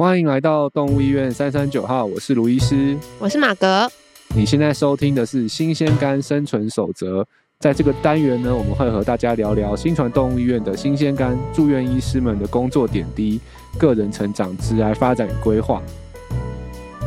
[0.00, 3.86] 欢迎来到动物医院三三九号，我是卢医师，我是马格。
[4.34, 7.20] 你现在收听的是《新鲜肝生存守则》。
[7.58, 13.38] 在这个单元呢，我们会和大家聊聊新传动物医院的新鲜肝住院医师们的工作点滴、
[13.78, 15.82] 个人成长、职涯发展与规划。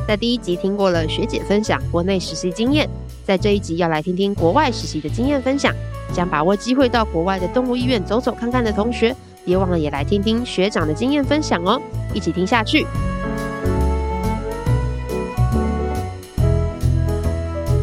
[0.08, 2.88] 在第一集听过了学姐分享国内实习经验，
[3.26, 5.74] 在这一集要来听听国外实习的经验分享。
[6.14, 11.82] 想把握机会到国外的动物医院走走看看的同学，别忘了也来听听学长的经验分享哦！
[12.14, 12.86] 一起听下去。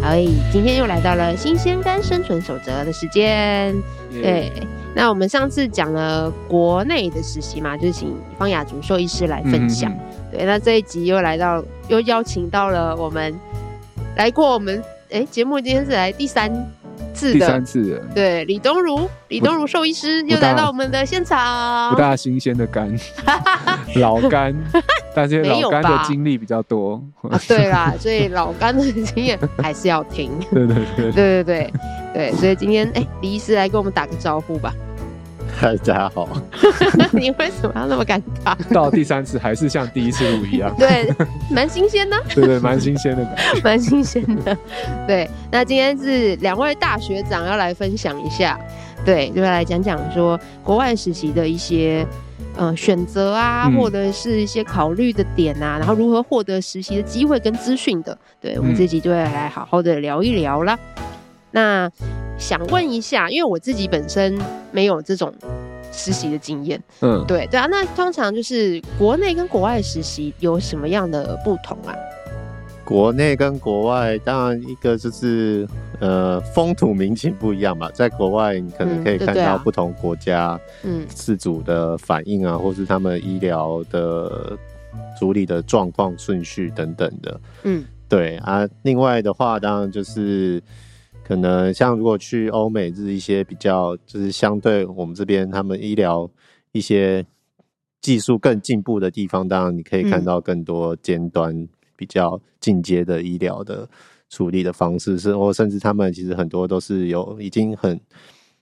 [0.02, 0.14] 好，
[0.52, 3.74] 今天又来到了新鲜肝生存守则的时间。
[4.10, 4.50] 对，
[4.95, 9.92] 那我们上次讲了国内的实习嘛，就是请方雅竹兽医师来分享。
[9.92, 10.00] 嗯
[10.33, 13.34] 对，那这一集又来到，又邀请到了我们
[14.16, 14.80] 来过我们
[15.11, 16.48] 哎节目，今天是来第三
[17.10, 22.95] 次的，第三次了，对，李东如，李东如兽医师又来到我们的现场，不大新鲜的肝，
[23.97, 24.55] 老肝，
[25.14, 27.03] 但是老肝的经历比较多。
[27.28, 31.12] 啊，对啦，所以老肝的经验还是要听，对 对对。
[31.12, 31.72] 对对对
[32.12, 34.75] 对，所以今天哎，李医师来跟我们打个招呼吧。
[35.61, 36.27] 大家好，
[37.12, 38.56] 你为什么要那么尴尬？
[38.72, 41.12] 到第三次还是像第一次录一样，对，
[41.50, 44.56] 蛮新鲜的， 对对，蛮新鲜的， 蛮新鲜的。
[45.06, 48.58] 对，那今天是两位大学长要来分享一下，
[49.05, 52.06] 对，就来讲讲说国外实习的一些
[52.56, 58.16] 呃选择啊，嗯、或者是一些考虑的点啊，然后如何获得实习的机会跟资讯的。
[58.41, 60.78] 对，我们这集就会来好好的聊一聊啦。
[60.97, 61.05] 嗯、
[61.50, 62.19] 那。
[62.41, 64.36] 想问一下，因为我自己本身
[64.72, 65.33] 没有这种
[65.92, 71.94] 实习的经验，嗯，对对啊，那通常就是国内跟国外实习有什么样的不同啊？
[72.82, 75.69] 国内跟国外，当然一个就是
[76.00, 81.06] 呃风土民情不一样嘛，在国外你可能可以看到不同国家嗯。
[81.08, 84.58] 自主的反应啊，嗯、或是他们医疗的
[85.19, 90.60] 处理的状况顺序等等的，嗯，对啊，另外的话当然就是。
[91.30, 96.28] 可能像如果去欧美日一些比较，就是相对我们这边他们医疗
[96.72, 97.24] 一些
[98.00, 103.88] 技术更进步的地方，当然你可以看到更多尖端比较进阶的医疗的
[104.28, 108.00] 处理的方式，是或甚至他们其实很多都是有已经很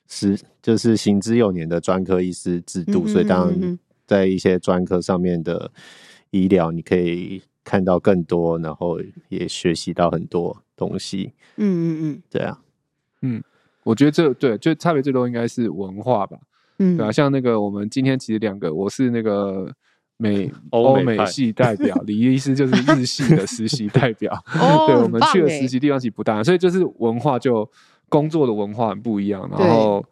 [0.06, 5.72] 是就是行之有年的专科医师制度，所以当然在一些专科上面的
[6.32, 9.00] 医疗，你可以看到更多，然后
[9.30, 10.62] 也学习到很多。
[10.78, 12.58] 东西，嗯嗯嗯，对啊，
[13.22, 13.42] 嗯，
[13.82, 16.38] 我觉得这对，就差别最多应该是文化吧，
[16.78, 19.70] 嗯，对啊，像那个我们今天其实两个，我是那个
[20.16, 27.68] 美 欧美系代表， 李医师就是日系的实习代表， 哦，对，我们去的实习地方其实不大，所以就是文化就
[28.08, 30.04] 工作的文化很不一样，然后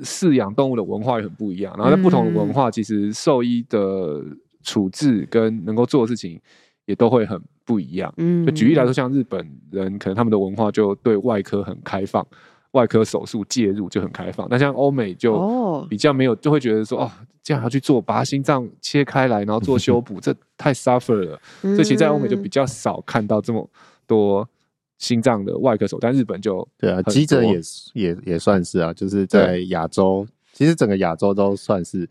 [0.00, 4.22] 饲养动物的文化也很不一样，然后在不同的文化，其实兽医的
[4.62, 6.40] 处置跟能够做的事情
[6.84, 7.40] 也都会很。
[7.68, 12.26] 不一样，嗯，就举例来说，像日本人，可能他们的文化就对外科很开放，
[12.70, 14.48] 外科手术介入就很开放。
[14.50, 17.10] 那像欧美就比较没有，就会觉得说，哦，
[17.42, 21.38] 这样要去做，把他心脏切开来，然后做修补， 这太 suffer 了。
[21.60, 23.68] 所以其实在欧美就比较少看到这么
[24.06, 24.48] 多
[24.96, 27.60] 心脏的外科手，但日本就对啊，急诊也
[27.92, 32.08] 也也算是啊，就是在亚洲，其实整个亚洲都算是。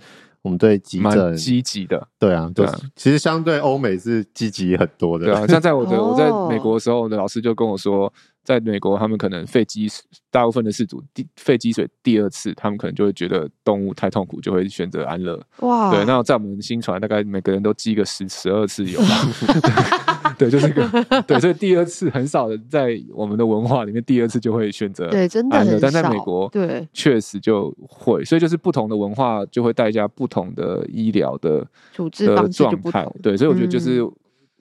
[0.47, 5.25] 我们对急诊积极的，对啊，对啊，其实相对欧美是积极很多的。
[5.25, 8.11] 对啊，像在我的我在美国的时候，我的老师就跟我说，
[8.45, 15.37] 在美国他们可能肺积水，大部分的事主第肺积水第二次，他们可能就会觉得动物太痛苦，就会选择安乐。
[15.59, 20.06] 哇，对，那在我们新传，大概每个人都积个十十二次有吧。
[20.37, 20.87] 对，就是个
[21.23, 25.79] 对，所以第二次很少的在我们的文化里面，第二次就会选择对，真的很少。
[25.81, 33.07] 但在美国，对，确实就会，所以就是不同的文化就会带加不同的医疗的处置方式状态。
[33.23, 34.11] 对，所以我觉得就是、嗯、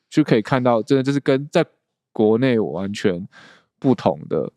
[0.09, 1.62] 就可以看到，真的就是跟在
[2.10, 3.28] 国内完全
[3.78, 4.50] 不同的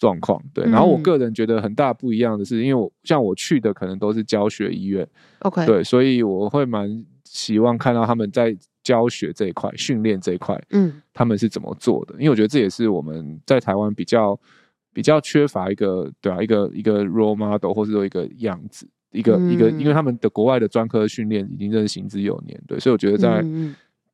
[0.00, 0.42] 状况。
[0.52, 5.06] 对，然后我个人觉得很大不一样的是，因为我像我去的可能都是教学医院
[5.40, 8.56] ，OK，对，所以我会蛮希望看到他们在。
[8.86, 12.14] 教学这一块，训练这一块，嗯，他们是怎么做的？
[12.14, 14.38] 因为我觉得这也是我们在台湾比较
[14.92, 23.44] 比较缺乏一个，对啊，一个一个 role model 或者说一个样子，一个、嗯、一个，因为他们的国外的专科训练已经真是行之有年，对，所以我觉得在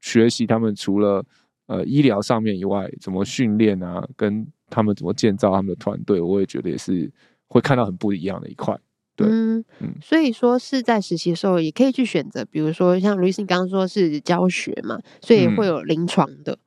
[0.00, 1.22] 学习他们除了
[1.66, 7.12] 呃医疗上面以外，怎么训练啊，跟他们怎么建造他们的团队，我也觉得也是
[7.46, 8.74] 会看到很不一样的一块。
[9.18, 16.58] 嗯嗯，所以说是在实习的时候也可以去选择，比如说像卢医师刚刚说是教学嘛，所以会有临床的，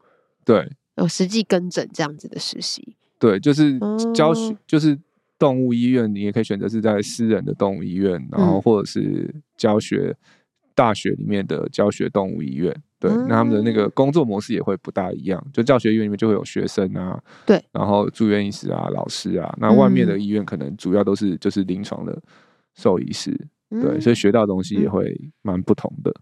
[0.45, 3.79] 对，有实际跟诊这样子的实习，对，就是
[4.13, 4.97] 教学，哦、就是
[5.37, 10.15] 动物医院，你也可以选择是在私人的动物医院，然后或者是教学
[10.73, 12.75] 大学里面的教学动物医院。
[13.07, 15.45] 对，那他们的那个工作模式也会不大一样。
[15.53, 19.55] 就教学医院里面就会有学生啊，对，然后住院医师啊、老师啊。
[19.59, 22.21] 那外面的医院可能主要都是就是临床的
[22.73, 23.31] 兽医师，
[23.69, 26.13] 对，所以学到的东西也会蛮不同的。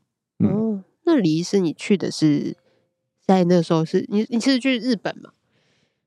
[0.48, 2.56] 哦，那李医师，你去的是
[3.26, 5.32] 在那个时候是你你是去日本吗？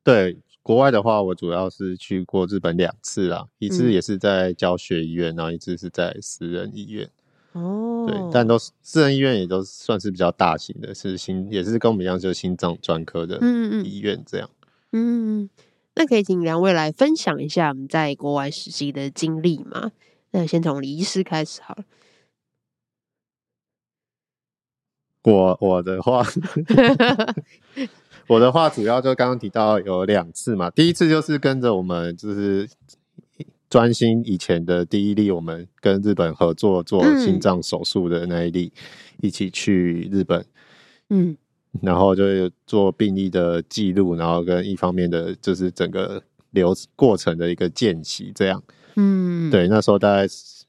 [0.05, 7.09] 对，国外的话，我主要是去过日本两次啦，一次也是在教学医院，然后一次是在私人医院。
[7.57, 13.41] 哦，对，但都是私人医院，也都算是比较大型的，是心也是跟我们一样，就是心脏专科的
[13.83, 14.51] 医院这样。
[14.93, 15.51] 嗯，嗯，
[15.95, 19.93] 那可以请两位来分享一下我们在国外实习的经历吗？
[20.33, 21.85] 那先从李医师开始好了。
[25.23, 26.23] 我我的话，
[28.29, 32.69] 我的话主要就刚刚提到有两次嘛，第一次就是跟着我们就是。
[33.69, 40.47] 专心以前的第一例，我们跟日本合作做心脏手术的那一例，嗯，一起去日本，
[41.11, 41.37] 嗯，
[41.83, 42.23] 然后就
[42.65, 46.23] 做病例的记录，然后跟一方面的就是整个
[46.53, 48.63] 流过程的一个见习，这样，
[48.95, 50.27] 嗯，对，那时候大概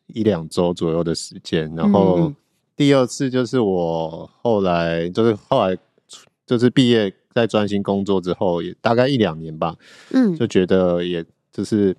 [0.07, 2.33] 一两周左右的时间，然后
[2.75, 5.77] 第二次就是我后来就是后来
[6.47, 9.75] 就是毕业在专心工作之后，也大概一两年吧，
[10.11, 11.95] 嗯，就觉得也就是。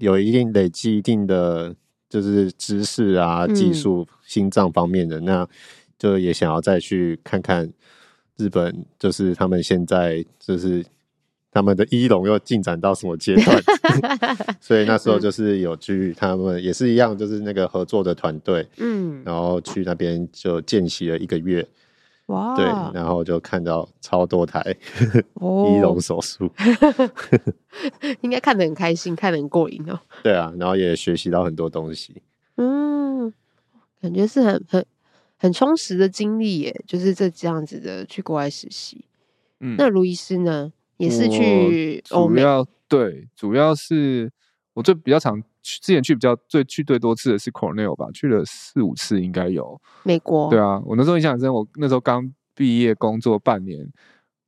[0.00, 1.74] 有一定累积一定的
[2.08, 5.46] 就是知识啊、技术、心脏方面的，那
[5.96, 7.72] 就也想要再去看看
[8.36, 10.84] 日本，就是他们现在就是
[11.52, 13.62] 他们的医龙又进展到什么阶段，
[14.60, 21.66] 所以那时候就是有去他们也是一样，就是那个合作的团队，嗯，然后去那边就见习了一个月。
[22.30, 22.54] 哇！
[22.56, 24.62] 对，然后就看到超多台
[25.38, 26.50] 医龙手术，
[28.22, 29.98] 应该看得很开心，看得很过瘾哦。
[30.22, 32.22] 对啊，然后也学习到很多东西。
[32.56, 33.32] 嗯，
[34.00, 34.86] 感觉是很很
[35.36, 39.04] 很充实的经历耶，就是这这样子的去国外实习。
[39.60, 42.40] 嗯，那卢医师呢，也是去欧美？
[42.40, 44.30] 主要对，主要是
[44.74, 49.80] 我最比较常去，之前去比较最去最多次的是 Cornell 吧，去了四五次应该有。
[50.02, 50.48] 美国？
[50.50, 53.86] 对啊，我那时候印象很深，我那时候刚毕业工作半年。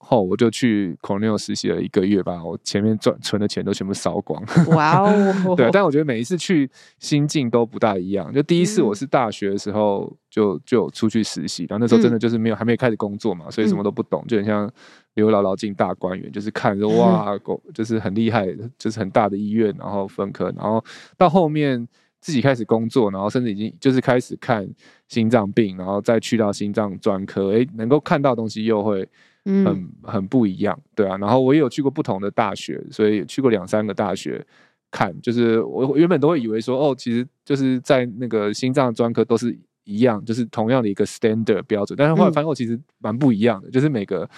[0.05, 4.43] 后我就去 Cornell 实习了一个月吧，我前面赚存的钱都全部烧光。
[4.75, 5.55] 哇哦！
[5.57, 6.69] 对，但我觉得每一次去
[6.99, 8.31] 心境都不大一样。
[8.33, 14.69] 就第一次我是大学的时候就就出去实习，然后那时候真的就是没有还没开始工作嘛，所以什么都不懂，就很像
[15.15, 17.33] 刘姥姥进大观园，就是看着 哇，
[17.73, 20.85] 就是很厉害，就是很大的医院，然后分科，然后
[21.17, 21.87] 到后面
[22.21, 24.69] 自己开始工作，然后甚至已经就是开始看
[25.07, 29.09] 心脏病，然后再去到心脏专科，诶，能够看到东西又会。
[29.45, 31.17] 很很不一样，对啊。
[31.19, 34.45] 然后我也有去过不同的大学，所以去过两三个大学
[34.91, 35.15] 看。
[35.21, 41.97] 就是我原本都会以为说，哦，其实就是在那个心脏专科都是一样，就是同样的一个 standard 标准。
[41.97, 44.29] 但是后来发现，我其实蛮不一样的，就是每个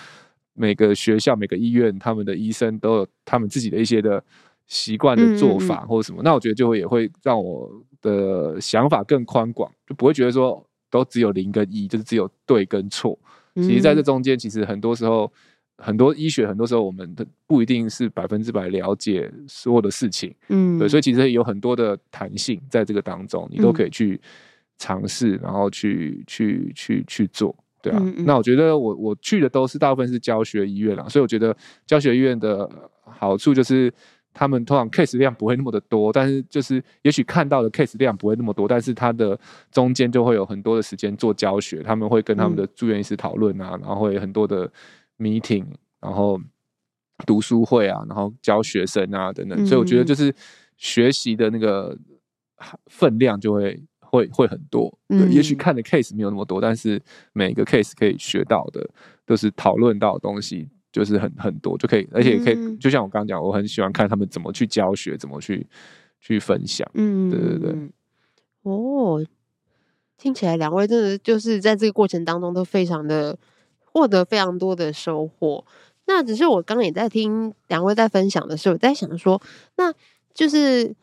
[0.54, 4.24] 每个学校、每个医院，他们的医生都有他们自己的一些的
[4.66, 6.22] 习惯的做法或者什么。
[6.22, 7.70] 那我觉得就会也会让我
[8.00, 13.18] 的想法更宽广，就不会觉得说都只有零跟一，就是只有对跟错。
[13.54, 15.30] 其实，在这中间，其实很多时候，
[15.78, 24.20] 很多医学，很多时候，我们的不一定是百分之百了解所有的事情，嗯，对，所以其实有很多的弹性在这个当中，你都可以去
[24.78, 28.02] 尝试，然后去去去去做，对啊。
[28.18, 31.56] 那我觉得我我去的都是大部分是教学医院啦，所以我觉得
[31.86, 32.68] 教学医院的
[33.02, 33.92] 好处就是。
[34.34, 39.38] 他们通常 case 量不会那么的多，但是就是也许看到的 case 量不会那么多，但是它的
[39.70, 44.70] 中间就会有很多的时间做教学，他们会跟他们的住院医师讨论啊，然后会很多的
[45.18, 45.64] meeting，
[46.00, 46.38] 然后
[47.24, 50.34] 读书会啊，然后教学生啊等等，所以我觉得就是
[50.76, 51.96] 学习的那个
[52.86, 54.92] 分量就会会会很多。
[55.08, 57.00] 对，也许看的 case 没有那么多，但是
[57.32, 58.90] 每一个 case 可以学到的
[59.24, 60.68] 都是讨论到的东西。
[60.94, 65.66] 就是很很多就可以，而且可以，嗯、就像我刚刚讲，我很喜欢看他们怎么去教学，怎么去
[66.20, 66.88] 去分享。
[66.94, 67.90] 嗯，对对对。
[68.62, 69.20] 哦，
[70.16, 73.36] 听起来两位真的就是在这个过程当中都非常的
[73.84, 75.64] 获得非常多的收获。
[76.06, 79.42] 那只是我刚刚也在听两位在分享的时候，我在想说，
[79.76, 79.92] 那
[80.32, 80.94] 就是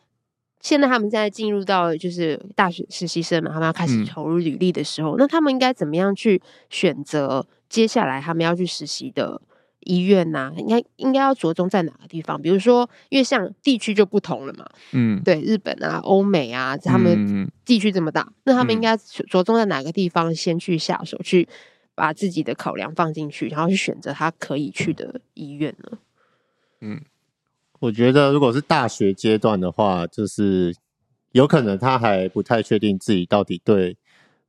[0.62, 9.42] 现在他们在进入到就是大学实习生嘛，他们要开始投入履历的时候，嗯、那他们应该怎么样去选择接下来他们要去实习的？
[9.84, 12.40] 医院呐、啊，应该应该要着重在哪个地方？
[12.40, 21.48] 比如说，因为像地区就不同了嘛，嗯，对，日本啊、欧美啊，他们地区这么大，嗯、那他们应该着重在哪个地方先去下手，去
[21.94, 25.98] 把自己的考量放进去，然后去选择他可以去的医院呢？
[26.80, 27.00] 嗯，
[27.80, 30.74] 我觉得如果是大学阶段的话，就是
[31.32, 33.96] 有可能他还不太确定自己到底对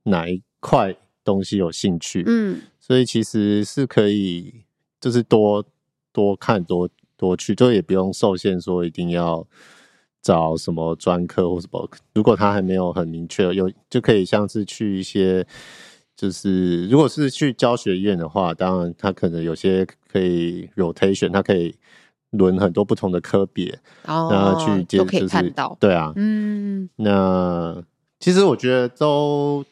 [0.04, 4.63] 哪一块东西有兴趣，嗯，所以其实是可以
[5.04, 5.62] 就是多
[6.14, 9.46] 多看多多去，就也不用受限说一定要
[10.22, 11.86] 找什么专科或什么。
[12.14, 15.46] 如果他还没有很明确，有就可以像是去一些。
[16.16, 21.74] 就是，如果是去教学院的话，当然他可能有些可以 rotation，他可以
[22.30, 27.82] 轮很多不同的科别，哦，然后去接就是，对啊，嗯，那
[28.20, 29.64] 其实我觉得都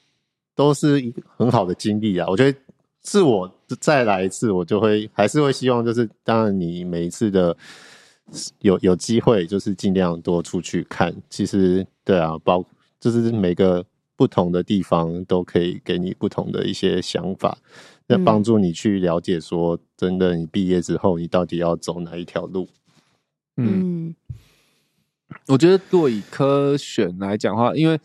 [0.56, 2.26] 都是一个很好的经历啊。
[2.28, 2.58] 我觉得
[3.04, 7.56] 是我再来一次，我就会还是会希望，就是当然你每一次的
[8.60, 11.14] 有有机会，就是尽量多出去看。
[11.30, 12.64] 其实对啊，包
[13.00, 13.84] 就是每个。
[14.14, 17.58] 不同的地方都可以给你不同的一些想法，
[18.06, 22.68] 那帮助你去了解说，真的你毕业之后你到底要走哪一条路？
[23.56, 24.14] 嗯，
[25.48, 27.98] 我觉得如果以科选来讲的话，因为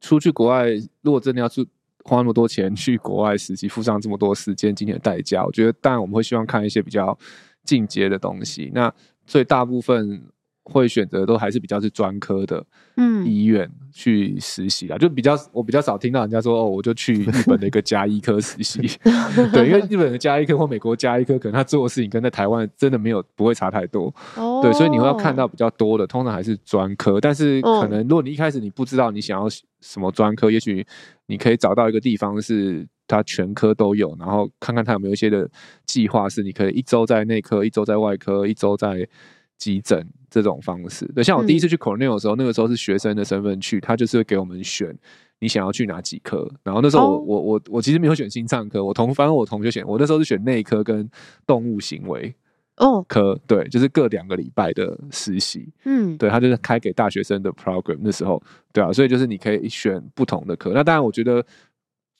[0.00, 0.70] 出去国外，
[1.02, 1.64] 如果真的要去
[2.04, 7.18] 花那么多钱去国外实习，付上这么多时间、金钱的代价，我觉得当然我们会希望看一些比较
[7.64, 8.70] 进阶的东西。
[8.74, 8.92] 那
[9.26, 10.22] 最大部分。
[10.64, 12.64] 会选择都还是比较是专科的，
[12.96, 18.78] 嗯，医院去实习啊，就比较我比较少听到人家说哦，我就去日本的一个加医科实习，
[19.52, 29.48] 对，因为日本的加医科或美国加医科，可能他做的事情跟在台湾真的没有不会差太多，哦，对，所以你会要看到比较多的，通常还是专科，但是可能如果你一开始你不知道你想要
[29.80, 30.86] 什么专科，也许
[31.26, 35.48] 你可以找到一个地方是他全科都有，然后看看他有没有一些的
[35.86, 39.08] 计划是你可以一周在内科，一周在外科，一周在
[39.56, 40.06] 急诊。
[40.30, 44.96] 这种方式，对，像我第一次去 Cornell 的时候，嗯、那个时候是学生的身份去，他就是会给我们选
[45.40, 46.48] 你想要去哪几科。
[46.62, 51.10] 然后那时候我、哦、我我我其实没有选心脏科，我同反正我同学选，我那时候是选内科跟
[51.44, 52.32] 动物行为
[52.76, 58.40] 哦科，对，就是各两个礼拜的实习，嗯，对，他就是开给大学生的 program 那时候，
[58.72, 60.70] 对啊，所以就是你可以选不同的科。
[60.72, 61.44] 那当然，我觉得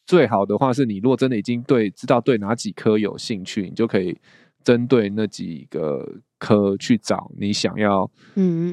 [0.05, 4.19] 最好的话是你如果真的已经对知道对哪几科有兴趣，你就可以
[4.64, 6.07] 针对那几个。
[6.41, 8.11] 科去找你想要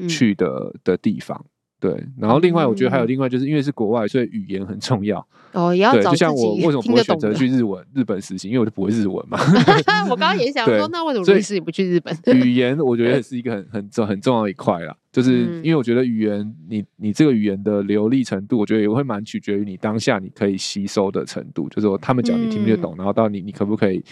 [0.08, 1.44] 去的的地方，
[1.78, 2.04] 对。
[2.18, 5.24] 然后另外，我觉得还有另外，就是因为是国外，所以语言很重要。
[5.52, 8.48] 哦，也要找对，就像我为什么不会选择去日文日本实习？
[8.48, 9.38] 因为我就不会日文嘛。
[10.10, 12.14] 我刚刚也想说，那为什么律师你不去日本？
[12.36, 14.96] 语言我觉得也 是一个很很重很重要的一块啦。
[15.10, 21.68] 就是因为我觉得语言，你你这个语言的流利程度，我觉得也会蛮取决于你当下你可以吸收的程度。
[21.70, 24.04] 就是说，他们讲你听不听得懂，然后到你你可不可以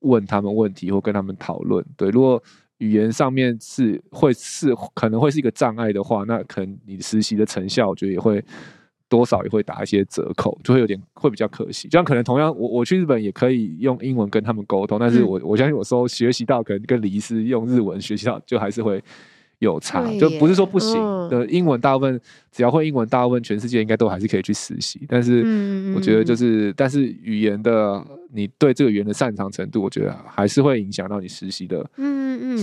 [0.00, 1.84] 问他们问题或跟他们讨论？
[1.96, 2.42] 对，如果。
[2.78, 8.44] 语言上面是会是可能会是一个障碍的话，那可能你实习的成效，我觉得也会
[9.08, 11.88] 多少也会打一些折扣，就会有点会比较可惜。
[11.88, 19.02] 就像可能同样，我我去日本也可以用英文跟他们沟通，但是我我相信我说学习到可能跟李医师用日文学习到，就还是会。
[19.58, 20.94] 有差，就不是说不行
[21.30, 21.44] 的。
[21.44, 22.20] 嗯、英文大部分
[22.52, 25.04] 只要会英文，大部分全世界应该都还是可以去实习。
[25.08, 25.40] 但是
[25.94, 31.78] 我觉得就是，嗯、但是语言的你对这个语言的擅长程度，我觉得还是会影响到你实习的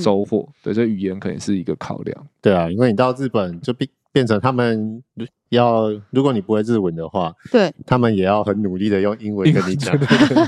[0.01, 0.39] 收获。
[0.39, 2.27] 嗯嗯对，所以语言可能是一个考量。
[2.41, 5.03] 对啊，因为你到日本就变变成他们。
[5.49, 9.95] 要如果你不会日文的话，对，他们也要很努力的用英文跟你讲。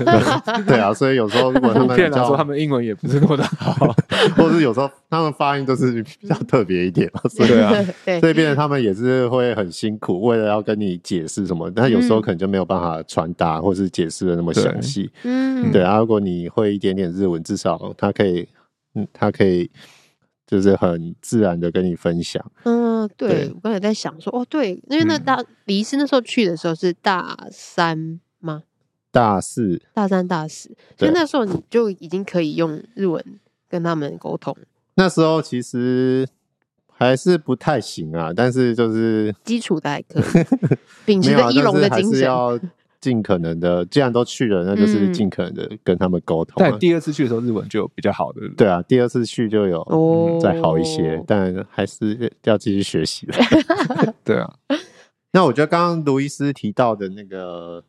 [0.65, 3.71] 对啊，所以有时候如果他们说他们英文也不是那么的好，
[4.35, 7.71] 或者是有时候他们发音都是比较特别一点嘛，所以啊，
[8.19, 15.11] 所以变成他们也是会很辛苦，为了要跟你解释什么，但有时候可能就没有办法传达或是解释的那么详细。
[15.23, 18.47] 嗯，对啊，如果你会一点点日文，至少他可以，
[18.95, 19.69] 嗯，他可以。
[20.47, 22.43] 就是很自然的跟你分享。
[22.63, 28.63] 嗯，对，对我刚才在想说，哦，对，因为那大李医师那时候去的时候是大三吗？
[29.11, 33.23] 大四，大三、大四，所以那时候你就已经可以用日文
[33.69, 34.55] 跟他们沟通。
[34.95, 36.27] 那时候其实
[36.91, 40.45] 还是不太行啊，但是就是基础的还可以，
[41.05, 42.29] 秉持着一龙的精神。
[43.05, 46.55] 尽可能的，既然都去了，那就是尽可能的跟他们沟通。
[46.57, 48.41] 但第二次去的时候，日文就比较好的。
[48.57, 53.33] 对啊，第二次去就有再好一些，但还是要继续学习的。
[54.25, 54.51] 对啊，
[55.33, 57.83] 那我觉得刚刚卢医师提到的那个，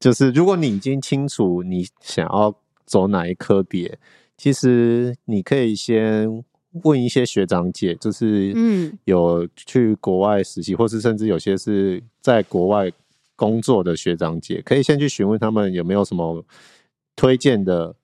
[0.00, 2.52] 就是如果你已经清楚你想要
[2.84, 3.96] 走哪一科别，
[4.36, 6.42] 其实你可以先
[6.82, 12.90] 问一些学长姐，就是嗯，有去国外实习，或是甚至有些是在国外。
[13.38, 16.44] 工作的学长姐可以先去询问他们有没有什么
[17.14, 17.94] 推荐的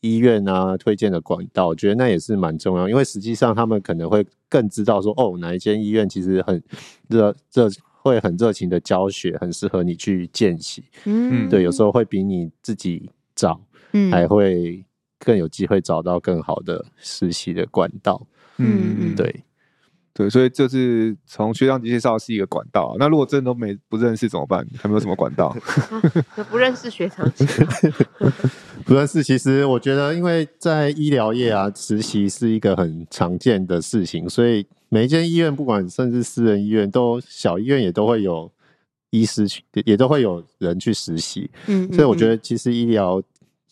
[0.00, 6.60] 医院啊，推荐的管道，我觉得那也是蛮重要，因为实际上他们可能会更知道说，哦，哪一间医院其实很
[7.06, 7.68] 热热，
[8.02, 10.82] 会很热情的教学，很适合你去见习。
[11.04, 13.60] 嗯，对，有时候会比你自己找，
[13.92, 14.84] 嗯，还会
[15.18, 18.26] 更有机会找到更好的实习的管道。
[18.56, 19.44] 嗯嗯，对。
[20.20, 22.94] 对，所以这是从学长介绍是一个管道。
[22.98, 24.66] 那如果真的都没不认识怎么办？
[24.76, 25.56] 还没有什么管道？
[26.50, 27.46] 不认识学长介
[28.84, 29.22] 不认识。
[29.22, 38.52] 其实我觉得，因为在医疗业啊，实习是一个很常见的事情，所以每一间医院，不管甚至私人医院，都小医院也都会有
[39.08, 41.50] 医师去，也都会有人去实习。
[41.66, 43.22] 嗯，嗯，嗯，所以我觉得其实医疗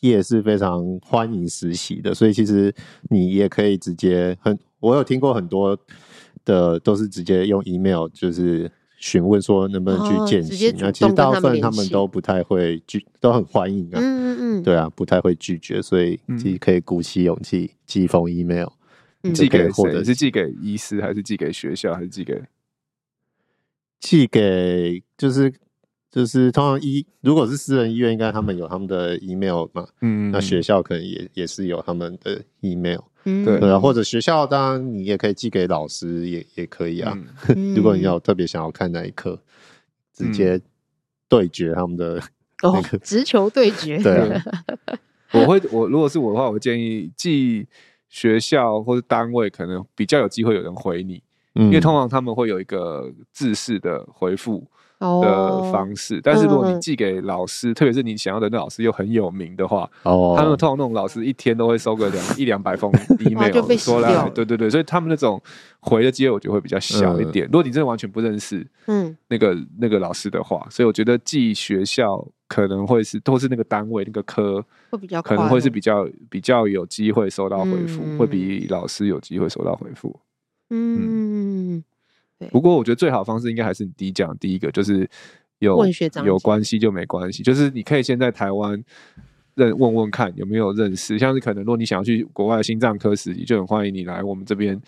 [0.01, 2.75] 业是非常欢迎实习的，所以其实
[3.11, 5.79] 你也可以直接很，我有听过很多。
[6.49, 10.75] 的都是直接用 email，就是询问说能不能去见习。
[10.79, 14.01] 那、哦、其实大部分他们都不太会拒，都很欢迎啊。
[14.01, 18.69] 嗯嗯嗯，对啊，不太会拒绝，所以自己可以鼓起勇气寄一封 email，、
[19.23, 20.03] 嗯、寄给谁？
[20.03, 22.43] 是寄给医师，还是寄给学校，还是寄给
[24.01, 25.53] 寄给就是。
[26.11, 37.17] 就是通常医，如果是私人医院，应该他们有他们的 email 嘛，嗯，那学校可能也也是有他们的 email，嗯，对啊，或者学校当然你也可以寄给老师，也也可以啊。
[37.55, 39.39] 嗯、 如果你要特别想要看那一课，
[40.15, 40.61] 直接
[41.29, 42.23] 对决他们的
[42.63, 43.99] 那个、哦，直球对决。
[44.03, 44.43] 对啊，
[45.35, 47.67] 我会我如果是我的话，我建议寄
[48.09, 51.23] 学校或者单位，可能比较有机会有人回你，
[51.55, 54.67] 嗯，因为通常他们会有一个自式的回复。
[54.99, 60.37] 的方式，oh, 但是如果你寄给老师，嗯、特别是你想要的那老师又很有名的话，oh.
[60.37, 62.91] 他们通常那种老师一天都会收个两一两百封
[63.21, 65.41] email 说来，对对对，所以他们那种
[65.81, 67.47] 回的机会我觉得会比较小一点。
[67.47, 80.19] 嗯、如果你真的完全不认识，嗯，那个那个老师的话，所以我觉得寄学校可能会是都是那个单位那个科会比较可能会是比较比较有机会收到回复，嗯、会比老师有机会收到回复，
[80.71, 81.77] 嗯。
[81.77, 81.85] 嗯
[82.51, 85.09] 不过我觉得最好的方式应该还是你第一讲第一个，就是
[85.59, 85.79] 有
[86.25, 88.83] 有关系就没关系，就是你可以先在台湾
[89.55, 94.81] 认问问看有没有认识，像是可能如果你想要去国外的心脏科实习，就很欢迎你来我们这边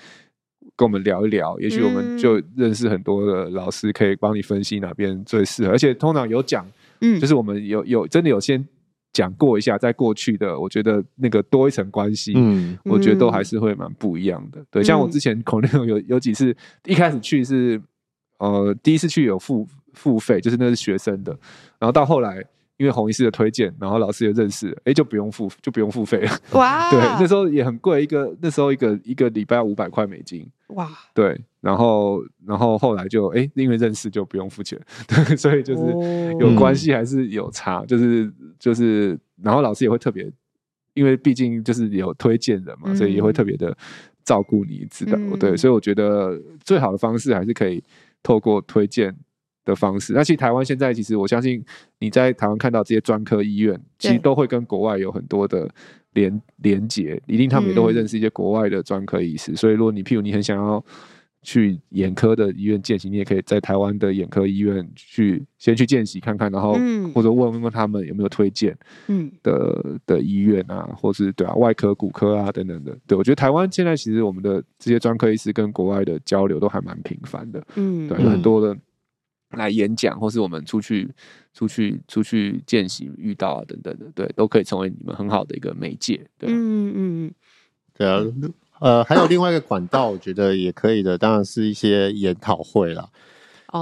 [0.77, 6.67] 跟我们聊一聊，也许我们就认识很多的老师，可以帮你分析哪边最适合，而且通常有讲，
[7.01, 8.67] 嗯，就是我们有有真的有先。
[9.13, 14.65] 讲过一下，在过去的，我觉得那个多一层关系，嗯，我觉得都还是会蛮不一样的。
[14.71, 17.81] 对，像我之前可能 有有几次，一开始去是，
[18.39, 21.33] 呃，第一次去有付付费，就是那是学生的，
[21.79, 22.45] 然后到后来。
[22.81, 26.33] 因为红医师的推荐，然后老师也认识，哎，就不用付，就不用付费了。
[26.53, 26.89] 哇！
[26.91, 30.51] 对，那时候也很贵，一个那时候一个一个礼拜要五百块美金。
[30.69, 30.89] 哇！
[31.13, 40.27] 对，然后然后后来就哎，因为认识就不用付钱， 对，所以就是有关系还是有差，哦、就是就是，然后老师也会特别，
[40.95, 43.77] 因为毕竟就是有推荐人嘛，嗯、所以也会特别的
[44.25, 45.19] 照顾你，知道？
[45.19, 47.85] 嗯、对，所以我觉得最好的方式还是可以
[48.23, 49.15] 透过推荐。
[49.71, 51.65] 的方式，那其实台湾现在其实我相信
[52.01, 55.69] 你在台湾看到这些专科医院，其实都会跟国外有很多的
[56.13, 59.53] 连连接，一定他们也都会认识一些国外的专科医师。
[59.53, 60.85] 嗯、所以如果你譬如你很想要
[61.43, 66.75] 去眼科的医院见习，你也可以在台湾的眼科医院去先去见习看看，然后
[67.15, 68.77] 或者问问问他们有没有推荐
[69.43, 72.95] 的的医院啊，或是对啊外科、骨科啊等等的。
[73.07, 78.77] 对，我觉得台湾现在其实我们的这些专科医师跟国外的交流都还蛮频繁的，嗯，对，有很多的。
[79.51, 81.09] 来演讲，或是我们出去、
[81.53, 87.35] 出去、出去见习遇到啊，等等的，对，都可以成为你们很好的一个媒介，对、啊、嗯嗯，
[87.95, 88.23] 对啊，
[88.81, 93.09] 呃，还有另外一个管道，我觉得也可以的，当然是一些研讨会啦。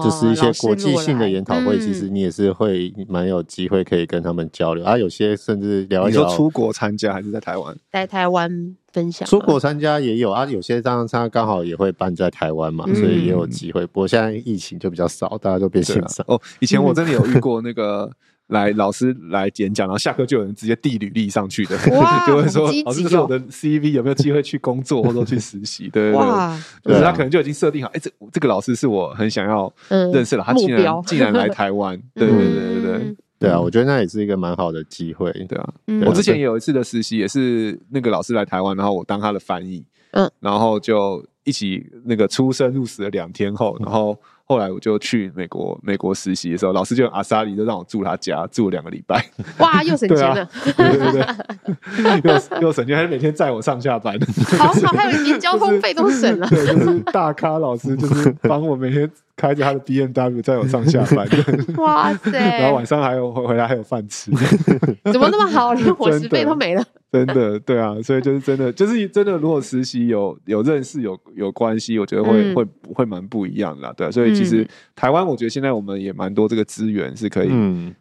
[0.02, 4.98] 就是一些国际性的研讨会，其实你也是会蛮有机会可以跟他们交流、嗯、啊。
[4.98, 7.76] 有些甚至聊一聊，你说出国参加还是在台湾？
[7.90, 9.26] 在台湾分享。
[9.28, 13.86] 出国参加也有啊，有些当然他刚好也会办在台湾嘛，嗯、所以也有机会。
[13.86, 16.34] 不过现在疫情就比较少，大家都变线上、啊。
[16.34, 18.10] 哦，以前我真的有遇 过那个。
[18.48, 21.76] 来，老师来演讲，然后下课就有人直接递履历上去的，
[22.26, 31.02] 就会说：“哦、老师，说我的 CV，有没有机会去工作或者去实习？”对对对，哇就是他可能就已经设定好，哎、欸，这这个老师是我很想要认识了，嗯、他竟然标。
[31.06, 35.68] 竟然来台湾， 对对对对对，嗯、对啊，我觉得那也是一个蛮好的机会，对啊。
[35.86, 44.18] 嗯、我之前也有一次的实习，也是那个老师来台湾，然后我当他的翻译，嗯，然后就一起那个出生入死了两天后，然后。
[44.50, 49.22] 后来我就去美国，美国实习的时候，老师就阿萨里就让我住他家，住了两个礼拜。
[49.58, 50.48] 哇，又省 钱了！
[50.74, 54.18] 对对对，又又省钱，还是每天载我上下班。
[54.56, 56.48] 好好，还有连交通费都省了。
[56.50, 61.26] 对，就是大咖老师，就是帮我每天开着他的 BMW 在我上下班。
[61.78, 62.32] 哇塞！
[62.58, 64.32] 然后晚上还有回来还有饭吃。
[65.12, 66.84] 怎么那么好，连伙食费都没了？
[67.10, 69.38] 真的，对啊，所以就是真的，就是真的。
[69.38, 74.10] 如果实习有有认识有有关系，我觉得会、嗯、会会蛮不一样的啦，对、啊。
[74.10, 77.50] 所以其实台湾，我觉得现在我们也蛮多这个资源是可以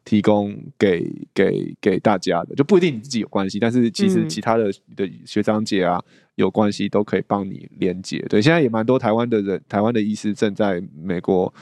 [0.03, 6.03] 提供给、嗯、给给大家的，就不一定你自己有关系，但是其实其他的的学长姐啊
[6.37, 8.17] 有关系都可以帮你连接。
[8.29, 11.53] 对，现在也蛮多台湾的人，台湾的医师正在美国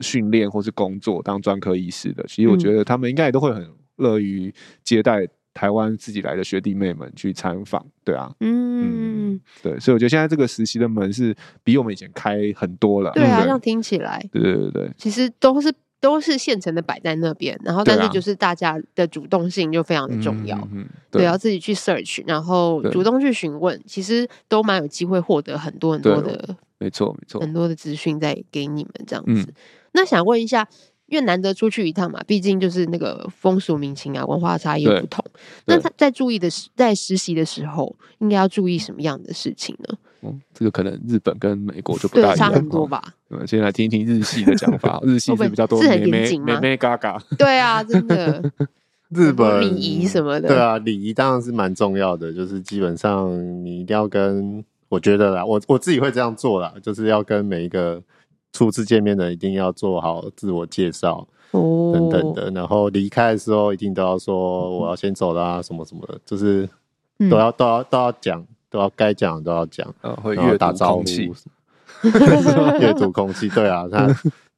[0.00, 2.24] 训练或是工作当专科医师的。
[2.28, 5.28] 其实我觉得他们应该也都会很乐于接待。
[5.54, 29.52] 台湾自己来的学弟妹们去参访，对啊，嗯，嗯，对，所以我觉得现在这个实习的门是比我们以前开很多了，对啊，这样听起来，对对对对，其实都是都是现成的摆在那边，然后但是就是大家的主动性就非常的重要，嗯，对，要自己去 search，然后主动去询问，其实都蛮有机会获得很多很多的，没错没错，很多的资讯在给你们这样子。
[29.92, 30.68] 那想问一下。
[31.10, 35.24] 因为难得出去一趟嘛，毕竟就是那个风俗民情啊，文化差异不同。
[35.64, 39.96] 那他在注意的是，在实习的时候，应该要注意什么样的事情呢？
[40.20, 43.14] 嗯，这个可能日本跟美国就不大一样，差很多吧。
[43.30, 46.46] 嗯，先来听一听日系的讲法， 日系是比较多是很严谨吗？
[46.54, 47.20] 美美嘎嘎。
[47.36, 48.42] 对啊，真的。
[49.10, 53.30] 日本礼仪什么的，对啊，礼仪当然是蛮重要的，就是基本上
[53.64, 58.02] 你一定要跟，我觉得啦，我我自己会这样做啦，就是要跟每一个
[58.52, 61.26] 初次见面的一定要做好自我介绍。
[61.52, 66.68] 哦，等等的，然后离开的时候一定都要说我要先走啦，什么什么的，就是
[67.30, 71.02] 都要、嗯、都要都要讲，都要该讲都要讲，呃、会阅读打招呼，
[72.80, 74.06] 阅读空气，对啊，他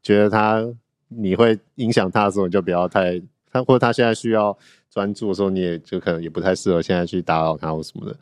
[0.02, 0.64] 觉得他
[1.08, 3.20] 你会影响他的时候，你就不要太
[3.52, 4.56] 他，或者他现在需要
[4.90, 8.16] 专注的时候，你也就可能也不太适合现在去打扰他或什么的。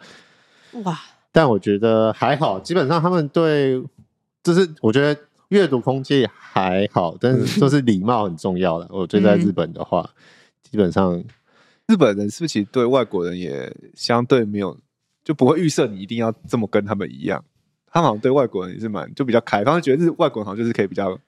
[0.84, 0.98] 哇，
[1.32, 3.82] 但我觉得还好，基本上他们对，
[4.42, 5.20] 就是我觉得。
[5.48, 8.86] 阅读空气还好，但是就是礼貌很重要了。
[8.90, 10.12] 我觉得在日本的话，嗯、
[10.70, 11.24] 基本上
[11.86, 14.76] 日本人是不是其实对外国人也相对没有，
[15.24, 17.42] 就不会预设你一定要这么跟他们一样。
[17.90, 21.18] 他们好像对外国人也是蛮就比较开放，觉得是外国人好像就是可以比较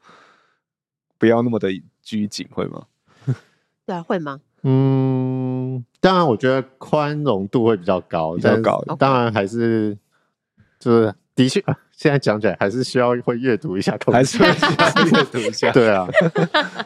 [1.18, 1.68] 不要那么的
[2.03, 2.87] 拘谨，会吗？
[3.87, 4.40] 对啊，会吗？
[4.62, 8.83] 嗯，当然，我觉得宽容度会比较高，比较高。
[8.99, 9.96] 当然还是
[10.79, 11.62] 就是的确。
[11.92, 15.70] 现在讲起来还是需要会阅读一下， 还是需要阅读一下。
[15.70, 16.09] 对啊，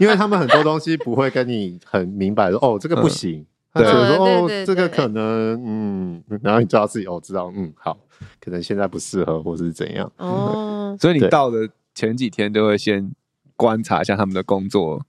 [0.01, 3.47] 因为他们很多东西不会跟你很明白说哦，这个不行。
[3.75, 5.23] 对，说哦，这个可能
[5.67, 7.99] 嗯， 然后你知道自己哦，知道嗯，好，
[8.41, 10.11] 可能现在不适合或是怎样。
[10.17, 13.13] 哦， 所以你到的前几天都会先
[13.57, 15.05] 观察一下他们的工作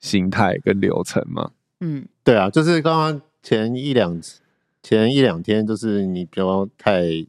[0.00, 1.50] 形态跟流程嘛？
[1.80, 4.20] 嗯，对啊，就是刚刚前一两
[4.82, 7.26] 前一两天，就是你不要太。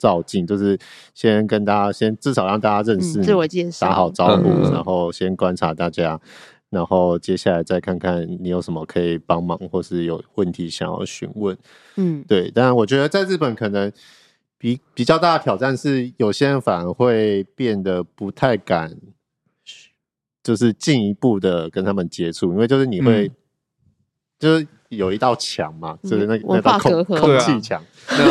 [0.00, 0.78] 照镜就是
[1.12, 6.18] 先跟大家先至少让大家认识你，自我介绍，打好招呼，然后先观察大家，
[6.70, 11.56] 然后接下来再看看你有什么可以帮忙，或是有问题想要询问。
[11.96, 12.50] 嗯，对。
[12.54, 13.92] 但我觉得在日本可能
[14.56, 18.96] 比比较大的挑战是，有些人反而会变得不太敢，
[20.42, 23.30] 就是进一步的跟他们接触，因为就是你会，
[24.38, 24.66] 就是。
[24.90, 27.80] 有一道墙嘛，就是那那道空空气墙，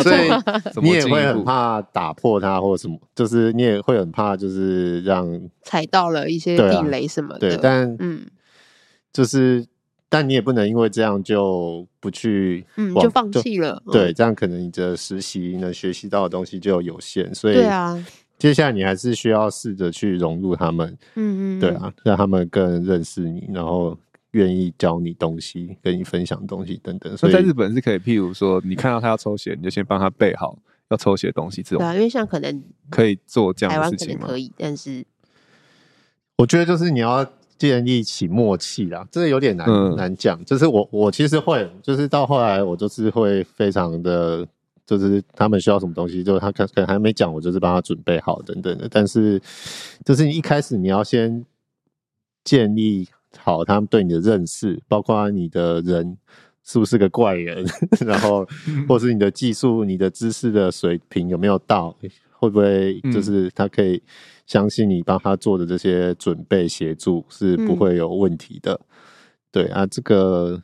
[0.02, 0.30] 所以
[0.82, 5.26] 你也会很怕打破它或者什么，就是你也会很怕，就是让
[5.62, 7.38] 踩到了一些地雷什么的。
[7.38, 8.26] 对，但嗯，
[9.10, 9.66] 就是
[10.10, 13.82] 但你也不能因为这样就不去，嗯，就放弃了。
[13.90, 23.96] 对，这样可能你的实习能学习到的东西就有限，所以对啊，接下来你还是需要试着去融入他们，嗯嗯，对啊，让他们更认识你，然后。
[24.32, 27.16] 愿意教你东西，跟你分享东西等等。
[27.16, 30.56] 所以在日本是可以，譬如说，你看到他要抽血，你就先帮他备好
[30.88, 31.62] 要抽血的东西。
[31.62, 34.28] 这种对啊，因为像可能可以做这样的事情吗？
[34.28, 35.04] 可以，但是
[36.36, 37.26] 我觉得就是你要
[37.58, 40.42] 建立起默契啦，这个有点难、嗯、难讲。
[40.44, 44.46] 就是我我其实会，就是到后来我就是会非常的，
[44.86, 48.88] 就是他们需要什么东西，就是他可可能还没讲，我就是帮他准备好等等的。
[48.88, 49.42] 但是
[50.04, 51.44] 就是你一开始你要先
[52.44, 53.08] 建立。
[53.38, 56.18] 好，他们对你的认识，包括你的人
[56.64, 57.64] 是不是个怪人，
[58.04, 58.46] 然后
[58.88, 61.96] 或是你的技术、你的知识的水平有没有到，
[62.32, 64.02] 会不会就是他可以
[64.46, 68.72] 相信你帮他做的这些准备协助是不会有问题的。
[68.72, 68.86] 嗯、
[69.52, 70.60] 对啊，这个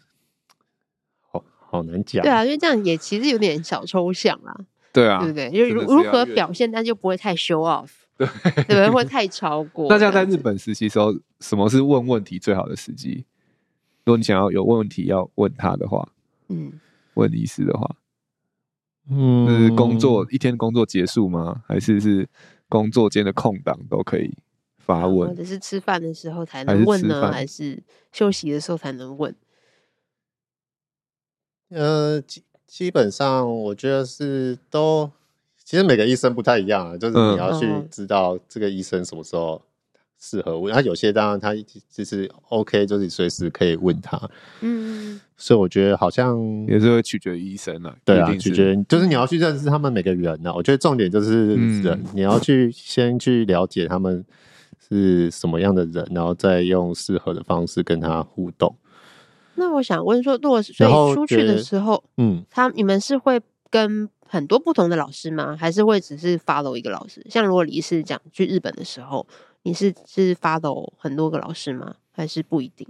[1.30, 2.22] 好好难讲。
[2.22, 4.54] 对啊，因为这样也其实有点小抽象啦。
[4.92, 5.50] 对啊，对不对？
[5.50, 7.90] 就如如何表现，但就不会太 show off。
[8.16, 8.26] 对，
[8.64, 9.88] 对，会太超过。
[9.90, 13.24] 那像在日本实习时候，什么是问问题最好的时机？
[14.04, 16.08] 如果你想要有问题要问他的话，
[16.48, 16.72] 嗯，
[17.14, 17.96] 问医师的话，
[19.10, 21.62] 嗯，是工作一天工作结束吗？
[21.66, 22.28] 还是是
[22.68, 24.32] 工作间的空档都可以
[24.78, 25.28] 发问？
[25.28, 27.30] 或者是吃饭的时候才能问呢？
[27.30, 29.34] 还是，休息的时候才能问？
[31.68, 32.22] 呃。
[32.68, 35.08] 基本上我觉得是都，
[35.66, 39.60] 其实每个医生不太一样啊，就是你要去知道这个医生什么时候。
[40.18, 41.54] 适合问他，有些当然他
[41.90, 44.18] 就是 OK，就是随时可以问他。
[44.62, 47.94] 嗯，所以我觉得好像也是会取决于医生了。
[48.02, 50.50] 对啊，取决于就是你要去认识他们每个人呢。
[50.54, 54.24] 我觉得重点就是人，嗯、你要去先去了解他们
[54.88, 58.74] 是什么样的人，然后再用适合的方式跟他互动。
[59.56, 65.56] 那我想问说，如果所以出去的时候，嗯，他你们是会跟很多不同的老师吗？
[65.56, 67.24] 还是会只是 follow 一个老师？
[67.28, 69.26] 像如果李医师讲去日本的时候。
[69.62, 71.96] 你是是 follow 很多个老师吗？
[72.12, 72.86] 还是不一定？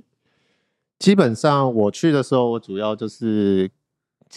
[0.99, 3.71] 基本上我去的时候，我主要就是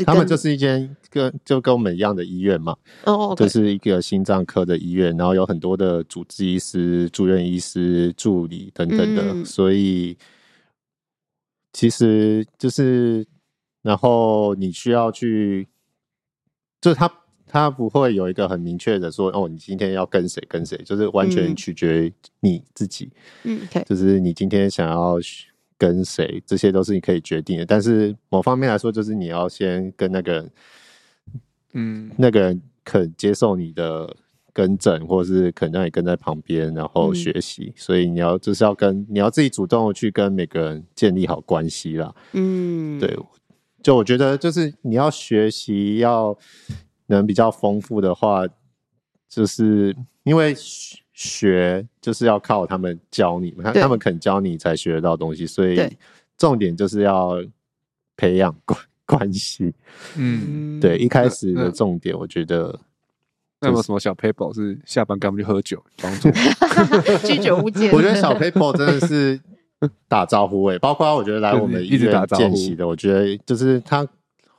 [0.05, 2.77] 他们就是一间跟就跟我们一样的医院嘛。
[3.03, 10.17] 哦，这是一个心脏科的医院，然后有很多的主治医师、住院医师、助理等等的，嗯、所以
[11.73, 13.27] 其实就是
[13.81, 15.67] 然后你需要去，
[16.81, 17.11] 就是他。
[17.51, 23.09] 他不会有一个很明确的说，哦，你今天要跟谁跟谁，就是完全取决于你自己。
[23.41, 25.15] 嗯，对，就是你今天想要
[25.75, 27.65] 跟谁，这些都是你可以决定的。
[27.65, 30.51] 但是某方面来说，就是你要先跟那个人，
[31.73, 34.15] 嗯，那个人肯接受你的
[34.53, 37.63] 跟诊，或者是肯让你跟在旁边，然后学习。
[37.69, 42.13] 嗯，所以你要就是要跟你要自己主动去跟每个人建立好关系啦。
[42.33, 43.17] 嗯，对，
[43.81, 46.37] 就我觉得就是你要学习要。
[47.11, 48.43] 能比较丰富的话，
[49.27, 50.55] 就是因为
[51.11, 55.97] 学就是要靠他们教你，他他们肯教你才学得到东西，所以
[56.37, 57.43] 重点就是要
[58.15, 59.73] 培养关 关系。
[60.17, 62.79] 嗯，对，一开始的重点，我觉得、就是、
[63.61, 66.29] 那有没有什么小 paper 是下班跟他们去喝酒帮助？
[67.25, 67.91] 居酒屋见。
[67.91, 69.41] 我觉得小 paper 真的是
[70.07, 74.07] 打招呼诶、欸，包括我觉得来我们医院见习的，我觉得就是他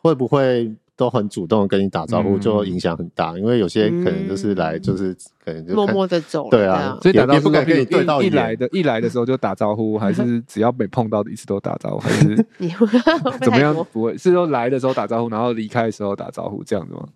[0.02, 0.72] 会不会。
[0.96, 3.32] 都很主动跟你打招呼，就影响很大。
[3.38, 6.50] 因为有些可能就是来，就是可能就默默的走。
[6.50, 12.36] 对啊，所以打招呼不敢跟你对到一来的，一来的时候就打招呼， 还是只要没碰到的一次都打招呼，还是
[13.40, 13.74] 怎么样？
[13.90, 17.08] 不会是说来的时候打招呼，然后离开的时候打招呼这样子吗？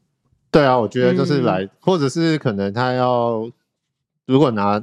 [0.50, 3.46] 对啊，我觉得就是来，或者是可能他要
[4.24, 4.82] 如果拿。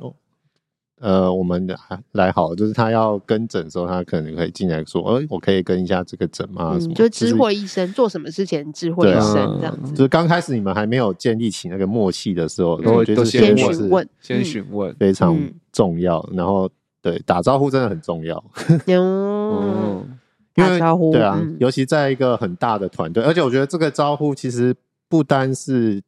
[1.02, 1.76] 呃，我们来
[2.12, 6.94] 来好，就是他要跟诊的时候，他可能可以进来说：“哎、欸，我可以跟一下这个诊吗？”什么？
[6.94, 9.92] 就知会医生做什么事情，知会医生这样子。
[9.94, 15.36] 就是刚开始你们还没有建立起那个默契的时候，我觉得先询问，先询问非常
[15.72, 16.24] 重要。
[16.34, 16.70] 然后
[17.02, 18.44] 对打招呼真的很重要。
[18.86, 20.06] 嗯，
[20.54, 24.76] 打招呼对啊，尤其在一个很大的团队，而且我觉得这个招呼其实
[25.10, 26.00] 不单是。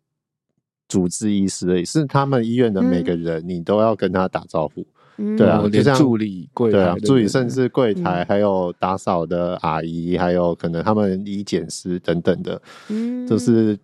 [0.93, 4.85] 主治医师而已，是他们医院的每个人，你都要跟他打招呼。
[5.17, 13.75] 嗯、对啊，就像助理、柜台，对啊，助理甚至柜台，还有打扫的阿姨，嗯、还有可能他们医检师等等的，嗯，就是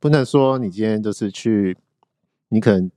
[0.00, 1.76] 不能说你今天就是去，
[2.48, 2.90] 你可能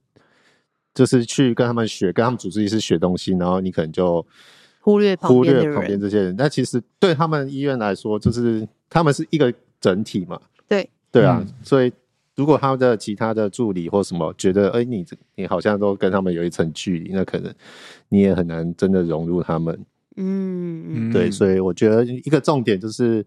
[0.95, 4.25] 就是去跟他们学，跟他们主治医师学东西，然后你可能就
[4.79, 6.36] 忽略忽略旁边这些人。
[6.36, 10.41] 但其实对他们医院来说，就是他们是一个整体嘛。
[10.67, 11.93] 对，对啊，嗯、所以。
[12.39, 17.54] 如果他的其他的助理或什么觉得，哎、欸，你你好像都跟他们有一层距离，那可能
[18.08, 19.78] 你也很难真的融入他们。
[20.15, 23.25] 嗯，对，所以我觉得一个重点就是，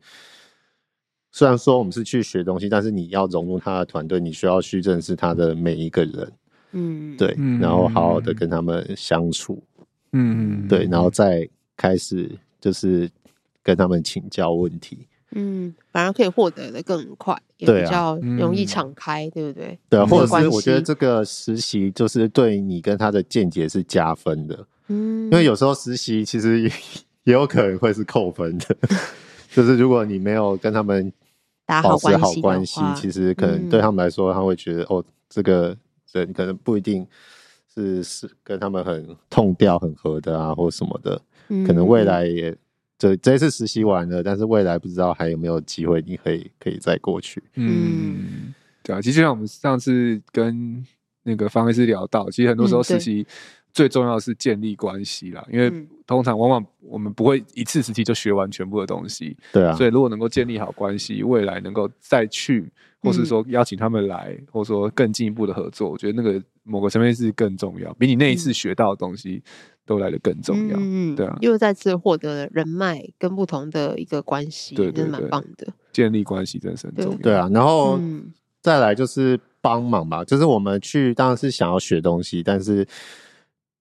[1.30, 6.32] 虽然说我们是去学东西，但是你要融入他的团队，你需要去认识他的每一个人。
[6.72, 9.62] 嗯，对，然后好好的跟他们相处。
[10.12, 11.46] 嗯，对，然后再
[11.76, 13.10] 开始就是
[13.62, 15.06] 跟他们请教问题。
[15.34, 19.78] 嗯，反而可以获得的更快，也比较容易敞开，对不对？
[19.88, 24.66] 对啊，或者是我觉得这个实习就是对你跟他的见解是加分的。
[24.88, 26.60] 嗯，因为有时候实习其实
[27.24, 28.76] 也有可能会是扣分的，
[29.52, 31.12] 就是如果你没有跟他们
[31.66, 35.76] 保持好关系，其实可能对他们来说，他会觉得哦，这个
[36.12, 37.06] 人可能不一定
[37.74, 41.18] 是是跟他们很痛调很合的啊，或什么的，
[41.66, 42.54] 可能未来也。
[43.02, 47.42] 这这次实习完了，但是未来不知道还有没有机会，你可以可以再过去。
[47.56, 50.84] 嗯，对啊，其实就像我们上次跟
[51.24, 53.26] 那个方医师聊到，其实很多时候实习
[53.72, 59.36] 最重要的是建立关系啦，嗯、因为通常往往我们不会一次实习就学完全部的东西。
[59.52, 69.42] 对啊，所以如果能够建立好关系，未来能够再去，或是说邀请他们来，或者说更进一步的合作，我觉得那个某个层面是更重要，比你那一次学到的东西。
[69.84, 75.66] 都来的更重要，嗯，对啊，又再次获得了人脉跟不同的一个关系，对，真的蛮棒的。
[75.92, 77.50] 建立关系真是很重要，对啊。
[77.52, 77.98] 然后
[78.60, 82.86] 再来就是帮忙吧，就是我们去当然是想要学东西，但是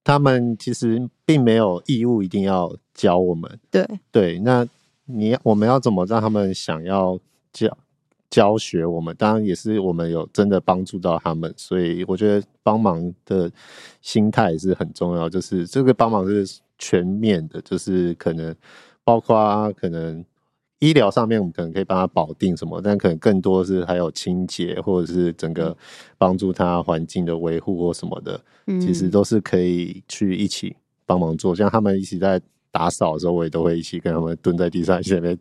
[0.02, 4.40] 他们其实并没有义务一定要教我们，对对。
[4.40, 4.66] 那
[5.04, 7.16] 你我们要怎么让他们想要
[7.52, 7.78] 教
[8.32, 13.52] 教学我们，当然也是我们有真的帮助到他们，所以我觉得帮忙的
[14.00, 15.28] 心态也是很重要。
[15.28, 18.56] 就是这个帮忙是全面的，就是可能
[19.04, 20.24] 包括可能
[20.78, 25.76] 医疗上面，我们可能可以帮他保定什么，但可能更多是还有清洁或者是整个
[26.16, 28.40] 帮助他环境的维护或什么的，
[28.80, 31.54] 其实都是可以去一起帮忙做。
[31.54, 32.40] 像他们一起在。
[32.74, 35.38] 打扫的时候，我也都会一起跟他们蹲在地上，一起在那边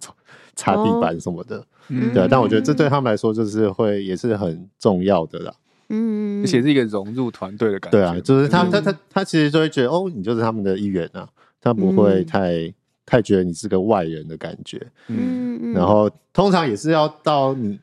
[0.56, 2.28] 擦地板什么的，哦嗯、对。
[2.28, 5.54] 但我觉得这对他们来说，就是会也是很重要的啦。
[5.90, 7.98] 嗯，而且是一个融入团队的感觉。
[7.98, 11.28] 对啊，就是他、嗯、他他他其实就会觉得，哦，你就是他们的一员啊，
[11.60, 12.74] 他不会太、嗯、
[13.06, 14.82] 太觉得你是个外人的感觉。
[15.08, 17.80] 嗯，然后通常也是要到你。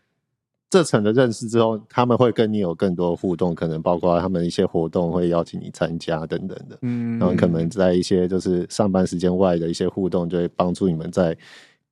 [0.71, 6.77] 这层的认识之后，他们会跟你有更多互动，可能包括他们一些活动会邀请你参加等等的。
[6.83, 11.35] 嗯，然后可能在一些就是上班时间外的一些互动，就会帮助你们在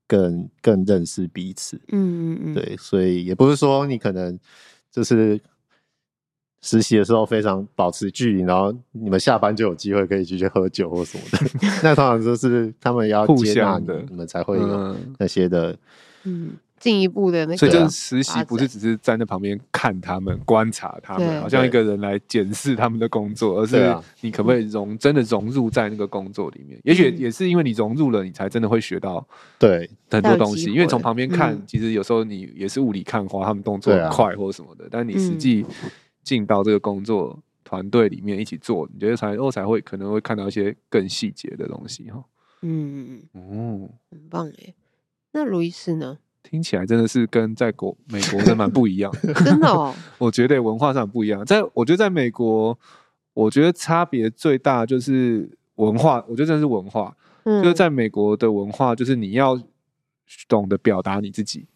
[0.06, 1.76] 更更认识彼此。
[1.88, 4.38] 嗯嗯嗯，对，所以也不是说你可能
[4.90, 5.40] 就是
[6.62, 11.38] 实习的时候非常保持距离，然后你们下班就有机会可以继续喝酒或什么的。
[11.82, 15.76] 那通常就是他们要接纳你，你们才会有那些的。
[16.24, 16.52] 嗯。
[16.78, 26.78] 进一步的那个，所以就是实习不是只是站在旁边看他们、观察他们，好像一个人来检视他们的工作，而是你可不可以融真的融入在那个工作里面？
[26.84, 29.26] 也许也是因为你融入了，你才真的会学到
[29.58, 30.70] 对很多东西。
[30.70, 35.64] 因为从旁边看，其实有时候你也是雾里看花，他们动作很快或者什么的，但你实际
[36.22, 42.22] 进到这个工作团队里面一起做，你觉得才哦才会可能会看到一些更细节的东西哈。
[42.62, 44.74] 嗯嗯哦，很棒哎。
[45.32, 46.18] 那卢医师呢？
[46.48, 49.12] 听起来真的是跟在国美国真蛮不一样，
[49.44, 49.92] 真的哦。
[50.16, 52.78] 我觉得文化上不一样，在我觉得在美国，
[53.34, 56.24] 我觉得差别最大就是文化。
[56.28, 59.60] 我觉得真的是文化，嗯、就是在美国的文化，就是你要
[60.48, 61.66] 懂得表达你自己，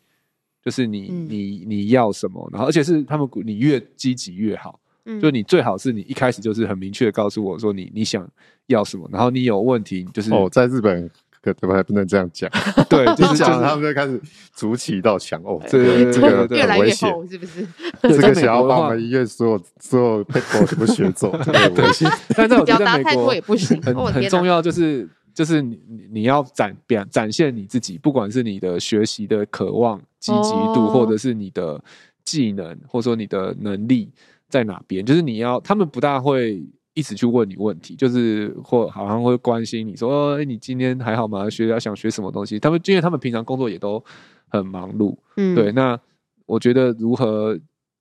[0.64, 8.28] 就是你、嗯、你你要什么，然后而且是他们你越积极越好，嗯、就你最好是你一开始就是很明确的告诉我说你你想
[8.66, 11.10] 要什么，然后你有问题就是哦，在日本。
[11.42, 12.50] 可怎么还不能这样讲？
[12.88, 14.20] 对，就是讲他们就开始
[14.54, 17.66] 筑起一道墙哦，这个这个越来越厚，是不是？
[18.02, 21.90] 这个想要把我们医院所有所有 people 全部学走， 对。
[22.36, 25.78] 但在我觉得在美国也不行，很很重要，就是就是你
[26.12, 31.82] 你要展表展现你自己，不管是你的学习的渴望、积极度，或者是你的
[32.24, 34.10] 技能，或者说你的能力
[34.48, 36.62] 在哪边，就是你要他们不大会。
[36.94, 41.48] 一直去问你问题，就是或好像会关心你说，哎，你今天还好吗？
[41.48, 42.58] 学要想学什么东西？
[42.58, 44.02] 他们因为他们平常工作也都
[44.48, 45.70] 很忙碌，嗯，对。
[45.72, 45.98] 那
[46.46, 47.58] 我觉得如何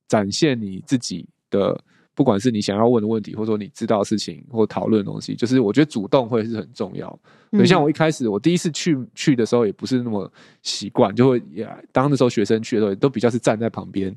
[0.07, 1.79] 展现你自己的，
[2.15, 7.19] 不管是你想要问的问题，或者说你知道的事情或讨论的东西，就是我觉得主动会是很重要。
[7.51, 10.31] 对，像我一开始我第一次去去的时候，也不是那么
[10.63, 14.15] 习惯，就会也当那时候学生去的时候，都比较是站在旁边。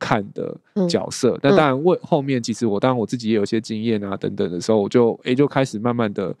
[0.00, 0.56] 看的
[0.88, 6.34] 角色，那、嗯、当然问后面，其实我当然我自己也有一些经验啊等等的时候，我就诶、欸、就开始慢慢的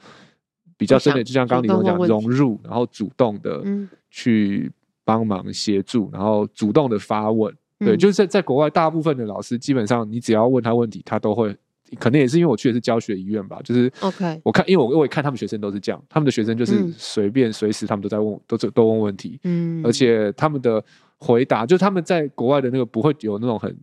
[0.78, 3.62] 比较真的，就像刚刚李总讲，融入，然后主动的
[4.10, 4.72] 去
[5.04, 11.54] 帮忙协助，然后主动的发问，嗯、对，就是在在国外，大部分的老师基本上你只要问他问题，他都会，
[11.98, 20.82] 可能也是因为我去的是教学医院吧，就是 OK，我看因为我我也看他们学生都是这样，他们的学生就是随便随时他们都在问，都都问问题，嗯，而且他们的。
[21.20, 23.78] 回答就是他们在国外的那个不会有那种很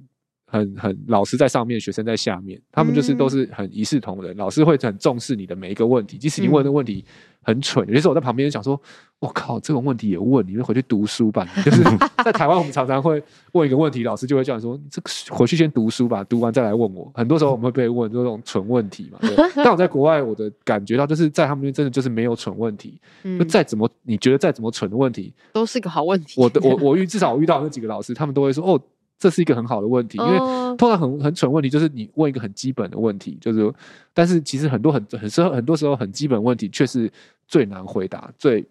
[0.46, 7.06] 很很老师在上面，学生在下面，他们就是都是很一视同仁，老师会很重视你的每一个问题，即使你问的问题
[7.42, 8.78] 很蠢，有些时候我在旁边想说。
[9.20, 11.44] 我靠，这种问题也问，你们回去读书吧。
[11.66, 11.82] 就是
[12.24, 13.22] 在台湾，我们常常会
[13.54, 19.18] 问一个问题，老师就会叫你说：“这个回去先读书吧，读完再来问我。”很多时候我们会被问这种蠢问题嘛。
[19.22, 19.36] 对。
[19.56, 23.02] 但我在国外，我的感觉到就是在他们那边真的就是没有蠢问题。
[23.40, 26.40] 就再怎么你觉得再怎么蠢的问题，都是一个好问题。
[26.40, 28.80] 我的 我我遇至少我遇到那几个老师，他们都会说：“哦，
[29.18, 30.38] 这是一个很好的问题。”因为
[30.78, 33.74] 通常很很蠢问题就是你问一个很基本的问题，就是
[34.14, 37.12] 但是其实很多很很时候很多时候很基本问题却是
[37.48, 38.64] 最难回答最。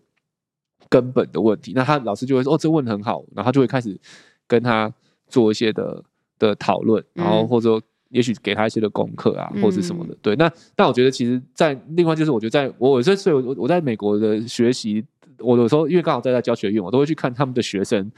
[0.89, 3.99] 根本的问题，那他老师就会说：“哦，这问得很好。”然后他就会开始
[4.47, 4.93] 跟他
[5.29, 6.03] 做一些的
[6.39, 10.17] 的讨论，然后或者说也许给他一些的功课啊，或者什么的。
[10.23, 15.05] 对，那但我觉得其实，在另外就是，我觉得在我有时候我我在美国的学习，
[15.39, 18.11] 我有时候因为刚好在在教学院，我都会去看他们的学生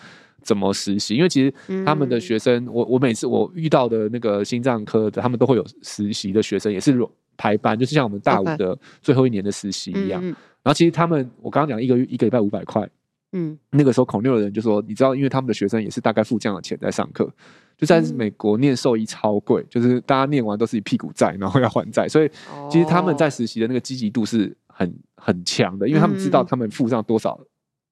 [0.42, 1.52] 怎么实习，因为其实
[1.84, 6.92] 他们的学生，我我每次我遇到的那个心脏科的，他们都会有实习的学生，也是
[7.38, 10.20] 排班，就是像我们大五的最后一年的实习一样。
[10.22, 12.86] 然后其实他们，我刚刚讲一个月一个礼拜五百块，
[13.32, 17.32] 嗯，那个时候孔六的人就说，你知道，因为他们的学生也是大概付这样的钱在上课，
[17.78, 22.30] 就在美国念兽医超贵，就是大家念完都是一屁股债，然后要还债，所以
[22.70, 27.38] 其实他们在实习的那个积极度是很很强的，因为他们知道他们付上多少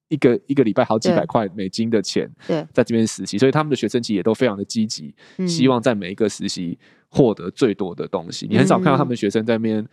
[0.09, 5.14] 一个一个礼拜好几百块美金的钱，对，在这边实习，所以他们的学生其实也都非常的积极，
[5.47, 6.78] 希望在每一个实习
[7.11, 8.47] 获得最多的东西。
[8.49, 9.87] 你很少看到他们学生在那边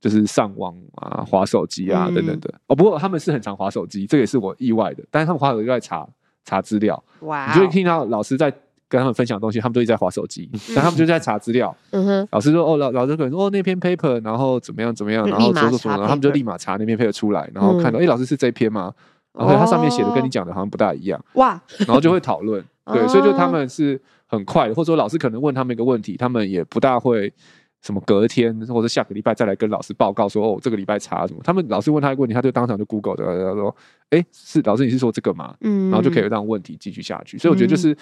[0.00, 2.52] 就是上网啊、划手机啊等等的。
[2.66, 5.04] 哦，不过他们是很常划手机，这个也是我意外的。
[5.10, 6.08] 但是他们划手机在查
[6.44, 8.50] 查资料，哇，你就会听到老师在
[8.88, 11.76] 跟他们分享东西，他们都一直在划手机，但他们就在查资料。
[11.90, 18.94] 嗯哼，老师说哦，老老师可能说哦那篇 paper，然后怎么样怎么样，然后说说说，然后他们就立马查那篇 paper 出来，然后看到哎，老师是这篇吗？
[19.38, 22.62] 然后它上面写的跟你讲的好像不大一样哇，然后就会讨论，
[22.92, 27.32] 对，所以就他们是很快的，或者说老师可能问他们一个问题，他们也不大会
[27.80, 33.74] 什么隔天或者下个礼拜再来跟老师报告说哦这个礼拜查什么，他们老师问他一个问题，他就当场就 Google 的，他说
[34.10, 35.54] 哎是老师你是说这个吗？
[35.60, 37.96] 嗯，然后就可以让问题继续下去，所以我觉得就是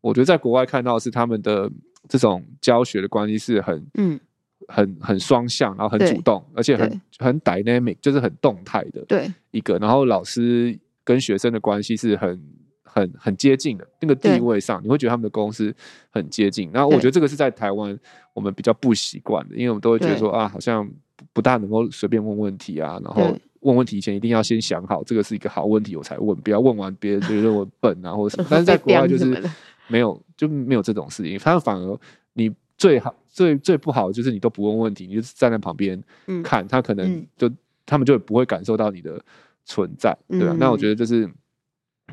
[0.00, 1.70] 我觉得在国外看到是他们的
[2.08, 4.18] 这种教学的关系是很嗯。
[4.66, 9.04] 很很双向，然后很主动，而且很很 dynamic，就是很动态的。
[9.06, 12.42] 对，一个，然后老师跟学生的关系是很
[12.82, 15.74] 很很接近的，那个地位上，你会觉得他们的公司
[16.10, 16.68] 很接近。
[16.72, 17.98] 然后我觉得这个是在台湾
[18.34, 20.86] 我们比较不习惯的，因为我们都会觉得说啊，好像
[21.32, 28.48] 不大能够随便问问题啊，然后问问题以前一定要先想好这个是一个好问题我才问，不要问完别人就认为笨啊或者什么。
[28.50, 29.42] 但是在国外就是
[29.86, 31.98] 没有就没有这种事情，他们反而
[32.32, 32.52] 你。
[32.78, 36.02] 最好最最不好的就是你都不问问题，你就站在旁边
[36.42, 37.50] 看，他可能就
[37.84, 39.22] 他们就不会感受到你的
[39.64, 40.56] 存在，对吧？
[40.58, 41.28] 那我觉得就是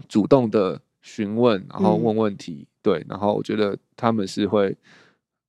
[0.10, 4.76] 主动的询问，然后问问题，对，然后我觉得他们是会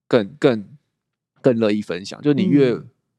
[0.06, 0.64] 更更
[1.40, 2.78] 更乐意分享，就你越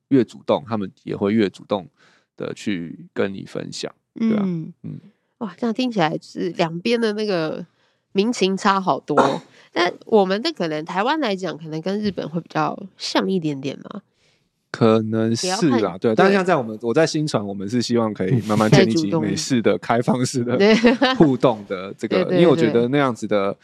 [0.09, 1.89] 越主动，他们也会越主动
[2.37, 4.43] 的去跟你分享，对吧？
[4.45, 4.99] 嗯，
[5.39, 7.65] 哇，这样听起来是两边的那个
[8.17, 9.15] 民情差好多。
[9.71, 14.01] 但我们的可能台湾来讲，可能跟日本会比较像一点点嘛？
[14.71, 15.47] 可能是
[15.85, 16.15] 啊，对。
[16.15, 20.57] 但是像在我们，我在新传，我们是希望可以慢慢建立起美式的开放式的
[21.15, 23.55] 互动的这个， 因为我觉得那样子的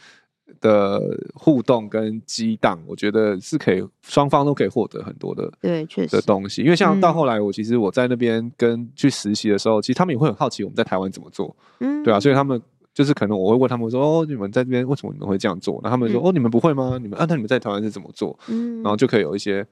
[0.60, 1.00] 的
[1.34, 6.62] 互动跟激荡，我觉得是可以双方都可以获得很多的对，确实的东西。
[6.62, 12.60] 因为像到后来，我其实我在那边跟去实习的时候，其实他们也会很好奇我们在台湾怎么做，嗯，对啊，所以他们。
[12.94, 15.80] 就是可能我会问他们说哦，你们在这边为什么你们会这样做？
[15.82, 16.96] 然后他们说哦，你们不会吗？
[17.02, 18.38] 你们啊，那你们在台湾是怎么做？
[18.48, 19.66] 嗯，然后就可以有一些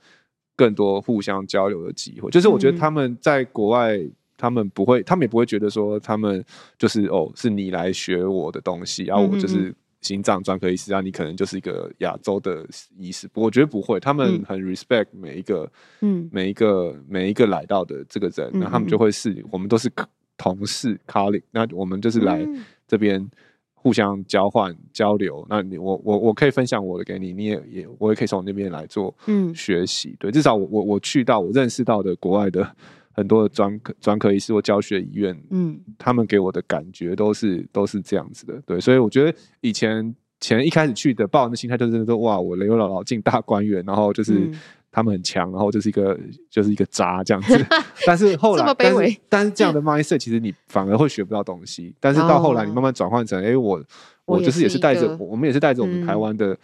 [0.57, 2.29] 更多互相交流的机会。
[2.31, 3.97] 就是我觉得他们在国外，
[4.37, 6.45] 他们不会，他们也不会觉得说他们
[6.77, 12.67] 就是哦，是你来学我的东西，然后我就是心脏专科医师啊，你可能就是一个亚洲的
[12.99, 13.29] 医师。
[13.35, 15.71] 我觉得不会，他们很 respect 每一个，
[16.01, 19.89] 嗯，每一个每一个来到的这个人，然后他们就会是我们都是
[20.37, 22.45] 同事 colleague，那我们就是来。
[22.93, 23.27] 这边
[23.73, 29.55] 互相交换交流，那你我我我可以分享我的给你，你也也我也可以从那边来做嗯。
[29.55, 32.71] 学习，嗯、对，至少我我我去到我认识到的国外的
[33.13, 44.53] 很多的专科专科医师或教学医院，嗯，他们给我的感觉都是都是这样子的，对，所以我觉得以前前一开始去的抱的心态就是说哇，我刘姥姥进大观园，然后就是。
[44.93, 46.21] 嗯他们很强，然后就是一个
[46.51, 47.67] 就是一个渣这样子。
[48.07, 51.95] 但是后来，但是但是这样的 mindset 其实你反而会学不到东西。
[51.99, 53.83] 但是到后来，你慢慢转换成，哎，我
[54.27, 56.55] 我就是也是带着我们也是带着我们台湾的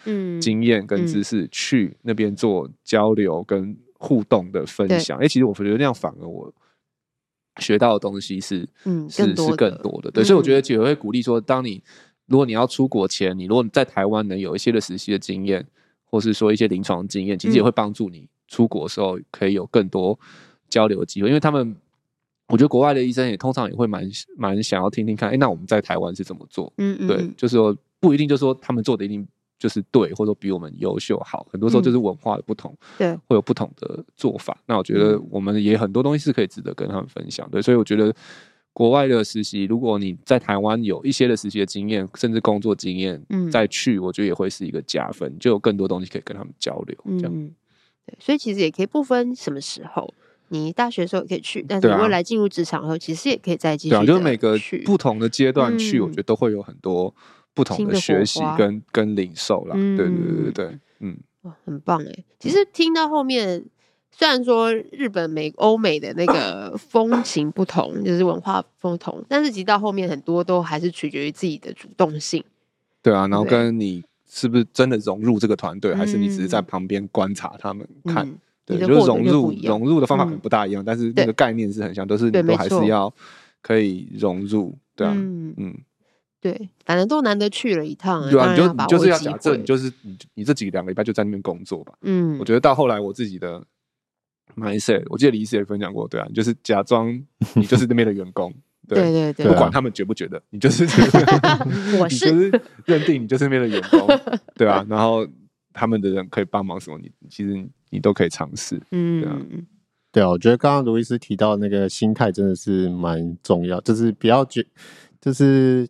[0.42, 5.18] 经验跟知识去那边做交流跟互动的分享。
[5.18, 6.52] 哎，其实我觉得那样反而我
[7.60, 8.68] 学到的东西是
[9.08, 10.10] 是是更多的。
[10.10, 11.82] 对，所以我觉得姐会鼓励说，当你
[12.26, 15.66] 如果你要出国前，你如果在台湾能有一些的实习的经验。
[16.10, 20.18] 或是说一些临床经验，其实也会帮助你出国的时候可以有更多
[20.68, 21.28] 交流的机会。
[21.28, 21.76] 因为他们，
[22.48, 26.72] 我觉得国外的医生也通常也会蛮蛮想要听听看，哎，那我们在台湾是怎么做？
[26.78, 29.26] 嗯嗯，对，就是说不一定就是说他们做的一定
[29.58, 34.56] 就是对，或者说比我们优秀好，很多时候就是文化的不同，对，会有不同的做法。
[34.66, 38.14] 那我觉得我们也很多东西是可以值得跟他们分享，对，所以我觉得。
[38.78, 47.32] 国外的实习，如果你在台湾有一些的实习的经验，甚至工作经验，嗯，再去，我觉得也会是一个加分，就有更多东西可以跟他们交流，这样。
[47.34, 47.52] 嗯，
[48.06, 50.14] 对，所以其实也可以不分什么时候，
[50.50, 53.90] 你大学的时候也可以去，但是未来进入职场后，其实也可以再继续。
[53.90, 57.12] 对啊，就是每个不同的阶段去，我觉得都会有很多
[57.54, 59.74] 不同的学习跟跟领受啦。
[59.74, 62.24] 对对对对对，嗯，哇，很棒哎！
[62.38, 63.64] 其实听到后面。
[64.18, 72.42] 虽然说日本、美、欧美的那个 风情不同，就是文化不同，但是其实到后面很多都还是取决于自己的主动性。
[73.00, 78.28] 对啊，然后跟你是不是真的融入这个团队，还是你只是在旁边观察他们看？
[78.66, 83.14] 对，就是融入融入的方法可能不大一样，但是那个概念是很像，都是你都还是要
[83.62, 84.76] 可以融入。
[84.96, 85.72] 对啊，嗯，
[86.40, 91.94] 对，反正都难得去了一趟，对啊，你就你就是要假设你就是你你这几个两个礼拜就在那边工作吧。
[92.02, 93.62] 嗯，我觉得到后来我自己的。
[94.58, 97.08] mindset，我记得李医师也分享过，对啊，就是假装
[97.54, 98.52] 你就是那边的员工，
[98.88, 98.98] 对。
[99.12, 100.84] 对对，不管他们觉不觉得，你就是
[102.00, 104.08] 我是就是认定你就是那边的员工，
[104.54, 105.26] 对啊，然后
[105.72, 109.38] 他们的人可以帮忙什么，你其实你都可以尝试，嗯，对啊，
[110.12, 114.64] 对啊，我觉得刚刚卢医师提到那个心态真的是蛮重要，就是不要觉，
[115.20, 115.86] 就是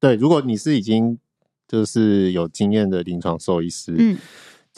[0.00, 1.18] 对，如果你是已经
[1.66, 4.16] 就是有经验的临床兽医师，嗯。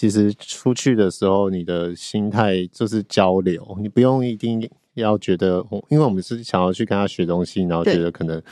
[0.01, 8.43] 其实出去的时候，你的心态就是交流，你不用一定要觉得，因为我们是想要去跟他学东西，然后觉得可能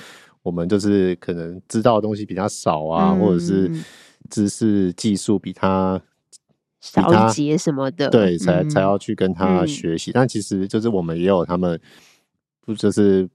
[0.42, 3.72] 我们就是可能知道的东西比他少啊，或者是
[4.28, 5.99] 知识技术比他
[6.82, 10.12] 少一截什么的，对，才才要去跟他学习。
[10.12, 11.80] 但其实就是我们也有他们
[12.61, 13.26] 不就是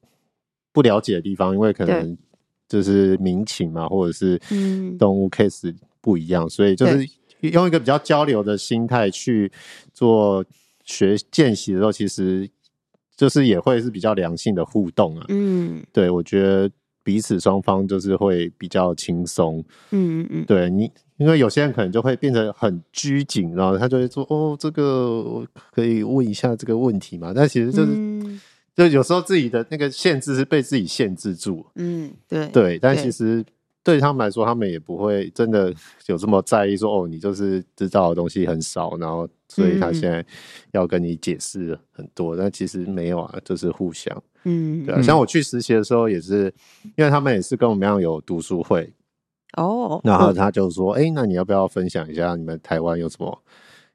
[0.72, 2.16] 不了解的地方，因为可能
[2.68, 4.40] 就是民情嘛，或者是
[5.00, 7.10] 动物 case 不一样，所以就是。
[7.50, 9.52] 用一个比较交流的心态去
[9.94, 10.44] 做
[10.84, 12.50] 学见习的时候，其实
[13.16, 15.26] 就是也会是比较良性的互动啊。
[15.30, 16.70] 嗯，对，我觉得
[17.04, 19.64] 彼此双方就是会比较轻松。
[19.92, 28.42] 嗯嗯嗯，对你，因为有些人可能就会变得很拘谨，然后他就会说：“哦，这个我可以问一下这个问题嘛？”但其实就是，嗯、
[28.76, 31.66] 就有时候自己的那个限制是被自己限制住。
[31.76, 33.44] 嗯，对对，但其实。
[33.84, 35.74] 对他们来说，他们也不会真的
[36.06, 40.26] 有这么在意说，哦，你就是知道的东西很少，然后所以他现在
[40.72, 45.02] 要跟你解释很多，嗯、但其实没有啊，就是互相，嗯，对啊。
[45.02, 46.46] 像我去实习的时候，也是
[46.96, 48.94] 因为他们也是跟我们一样有读书会
[49.58, 53.44] 哦，然后他就说，哎、欸，那你要不要分享一下你们台湾有什么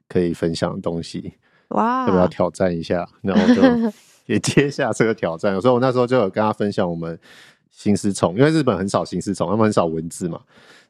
[0.07, 1.33] 可以分享的东西？
[1.69, 3.09] 哇，要不要挑战一下？
[3.23, 3.61] 然后就
[4.27, 5.55] 也接下这个挑战。
[5.55, 7.19] 有时候我那时候就有跟他分享我们。
[7.71, 10.41] 心丝虫，因为日本很少心丝虫，他们很少文字嘛，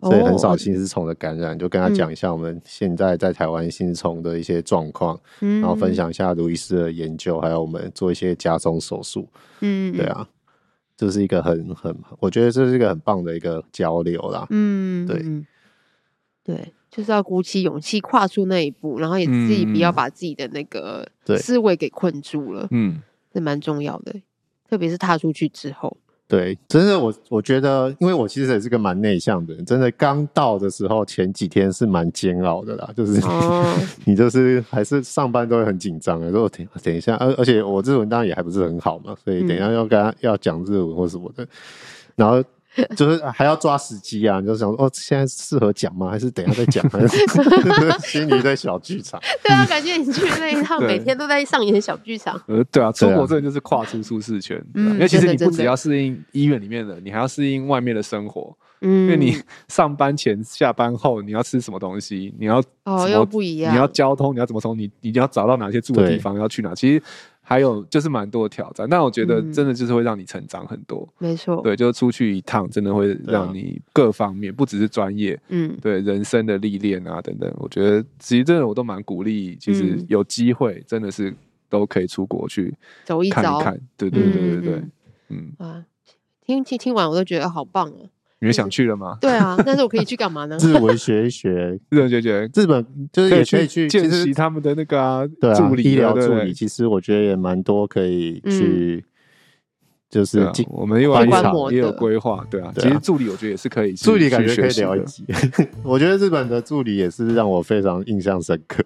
[0.02, 1.52] 所以很少心丝虫的感染。
[1.52, 9.30] Oh, 就跟他讲一下我们现在在台湾心丝虫的一些状况，嗯、然后分享一下卢医师的研究，还有我们做一些家中手术。
[9.60, 10.28] 嗯，对啊，
[10.98, 14.48] 这是一个很很，我觉得这是一个很棒的一个交流啦。
[14.50, 15.22] 嗯，对，
[16.44, 21.08] 对，就是要鼓起勇气跨出那一步，然后也自己不要把自己的那个
[21.38, 22.68] 思维给困住了。
[22.72, 23.02] 嗯，
[23.32, 24.16] 这蛮重要的，
[24.68, 25.98] 特别是踏出去之后。
[26.30, 33.76] 对，真的我我觉得，因为我其实也是个蛮内向的人，真的刚到的时候前几天是蛮煎熬的啦，就是、哦、
[34.06, 41.48] 你就是还是上班都会很紧张的，如果等等一下，而而且我日文当然也还不是很好嘛，所以等一下要跟他要讲日文或什么的，
[42.16, 42.44] 然后。
[42.96, 44.40] 就是还要抓时机啊！
[44.40, 46.10] 你就想说哦，现在适合讲吗？
[46.10, 46.90] 还是等一下再讲？
[46.90, 47.18] 还是
[48.08, 49.20] 心里在小剧场？
[49.44, 52.40] 对啊，感觉你去那一趟，每天都在上演小剧场。
[52.48, 54.62] 呃，对啊，出国真的就是跨出舒适圈。
[54.74, 58.56] 嗯，因为其实你不只要适应医院里面的，你还要适应外面的生活。
[58.82, 62.34] 嗯，因为你上班前、下班后，你要吃什么东西？
[62.40, 63.74] 你要哦，又不一样。
[63.74, 66.38] 你要交通，你要怎么从你你要找到哪些住的地方？
[66.40, 66.74] 要去哪？
[66.74, 67.02] 其实。
[67.50, 71.12] 还有就是蛮多的挑战，但我觉得真的就是会让你成长很多。
[71.18, 77.52] 没错，对，就是出去一趟，真的会让你各方面，不只是专业，嗯，对，人生的历练啊等等。
[77.58, 81.34] 我觉得其实真的我都蛮鼓励，其实有机会真的是
[81.70, 82.72] 都可以出国去
[83.04, 83.82] 走一看一看。
[83.98, 84.84] 对对对对对，
[85.30, 85.84] 嗯啊，
[86.46, 88.10] 听听听完我都觉得好棒哦。
[88.42, 89.18] 你们想去了吗？
[89.22, 90.58] 对啊，但是我可以去干嘛呢？
[90.64, 99.04] 日文学一学， 日文学学，日本就是也可以去见习他们的那个啊，对啊，医疗助理，其实我觉得也蛮多可以去。
[100.10, 101.28] 就是我们因为
[101.72, 102.72] 也有规划，对啊。
[102.76, 105.24] 其实助理我觉得也是可以，助理感觉可以聊一集。
[105.84, 108.84] 我觉得日本的助理也是让我非常印象深刻。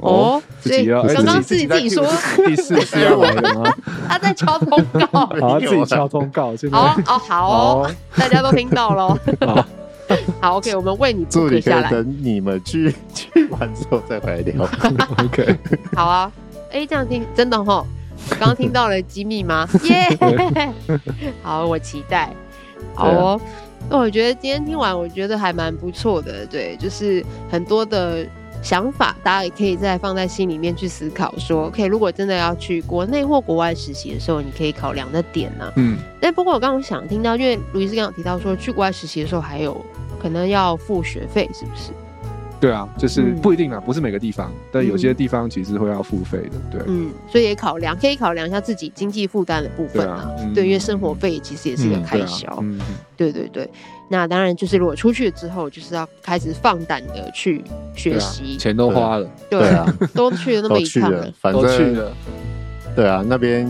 [0.00, 2.04] 哦，自己要刚刚自己自己说
[2.44, 3.72] 第四次要来了吗？
[4.08, 6.52] 他在敲通告，好，自己敲通告。
[6.72, 9.18] 好哦，好哦，大家都听到了。
[10.40, 14.68] 好，，OK，我们为你助理下来等你们去去完之后再回来聊。
[15.24, 15.56] OK，
[15.94, 16.32] 好啊。
[16.72, 17.84] 哎，这样听真的齁。
[18.30, 19.68] 刚 刚听到了机密吗？
[19.84, 20.72] 耶、yeah!
[21.42, 22.30] 好，我期待。
[22.94, 23.40] 好哦，
[23.88, 26.46] 那我觉得今天听完，我觉得还蛮不错的。
[26.46, 28.26] 对，就是很多的
[28.62, 31.34] 想法，大家也可以再放在心里面去思考。
[31.38, 35.72] 说，OK，如果真的要去国内或国外实习的时候，你可以考量的点呢、啊？
[35.76, 35.98] 嗯。
[36.20, 39.84] 但不过我刚刚想听到，因为卢医师刚刚提到说，去国外实习的时候还有
[40.20, 41.90] 可能要付学费，是不是？
[42.60, 46.80] 对啊，就是不一定啊，不是每个地方，但有些地方其实会要付费的，对。
[46.86, 50.30] 嗯，所以也考量，可以考量一下自己经济负担的部分啊。
[50.54, 52.46] 对，因为生活费其实也是一个开销。
[52.62, 52.80] 嗯，
[53.16, 53.68] 对对对。
[54.08, 57.62] 那当然就是如果出去了之后，就是要开始放胆的去
[57.94, 62.12] 学习，钱都花了，对啊，都去了那么一趟了，反正都去了。
[62.96, 63.66] 对啊，那边。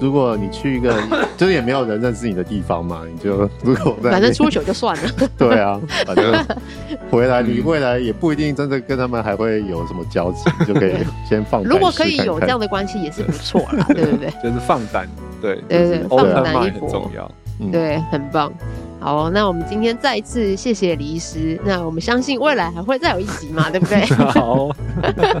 [0.00, 0.94] 如果你去一个
[1.36, 5.10] 就是也没有人认识你的地方嘛，你就如果反正出糗就算了。
[5.38, 6.44] 对啊，反正
[7.10, 10.94] 回来你未来也不一定真的跟他们还会有什么交集，就可以
[11.28, 11.70] 先放胆。
[11.70, 14.30] 如果可以有这样的关系也是不错啦，对不对？
[14.42, 15.08] 就是放胆
[15.40, 17.30] 对对对，放胆一搏，很重要，
[17.70, 18.52] 对，很棒。
[19.04, 21.60] 好，那我们今天再一次谢谢李医师。
[21.62, 24.02] 那我们相信未来还会再有一集嘛， 对不对？
[24.32, 24.70] 好。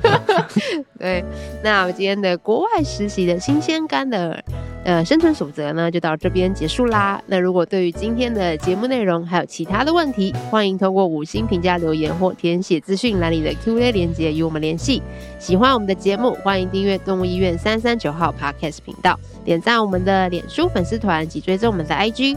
[1.00, 1.24] 对，
[1.62, 4.38] 那我们今天的国外实习的新鲜干的
[4.84, 7.18] 呃生存守则呢，就到这边结束啦。
[7.26, 15.02] 那如果对于今天的节目内容还有其他的问题，欢迎通过五星评价留言或填写资讯栏里的 Q&A 连接与我们联系。
[15.38, 22.36] 喜欢我们的节目，欢迎订阅动物医院三三九号 Podcast 频道，点赞我们的脸书粉丝团及追踪我们的 IG。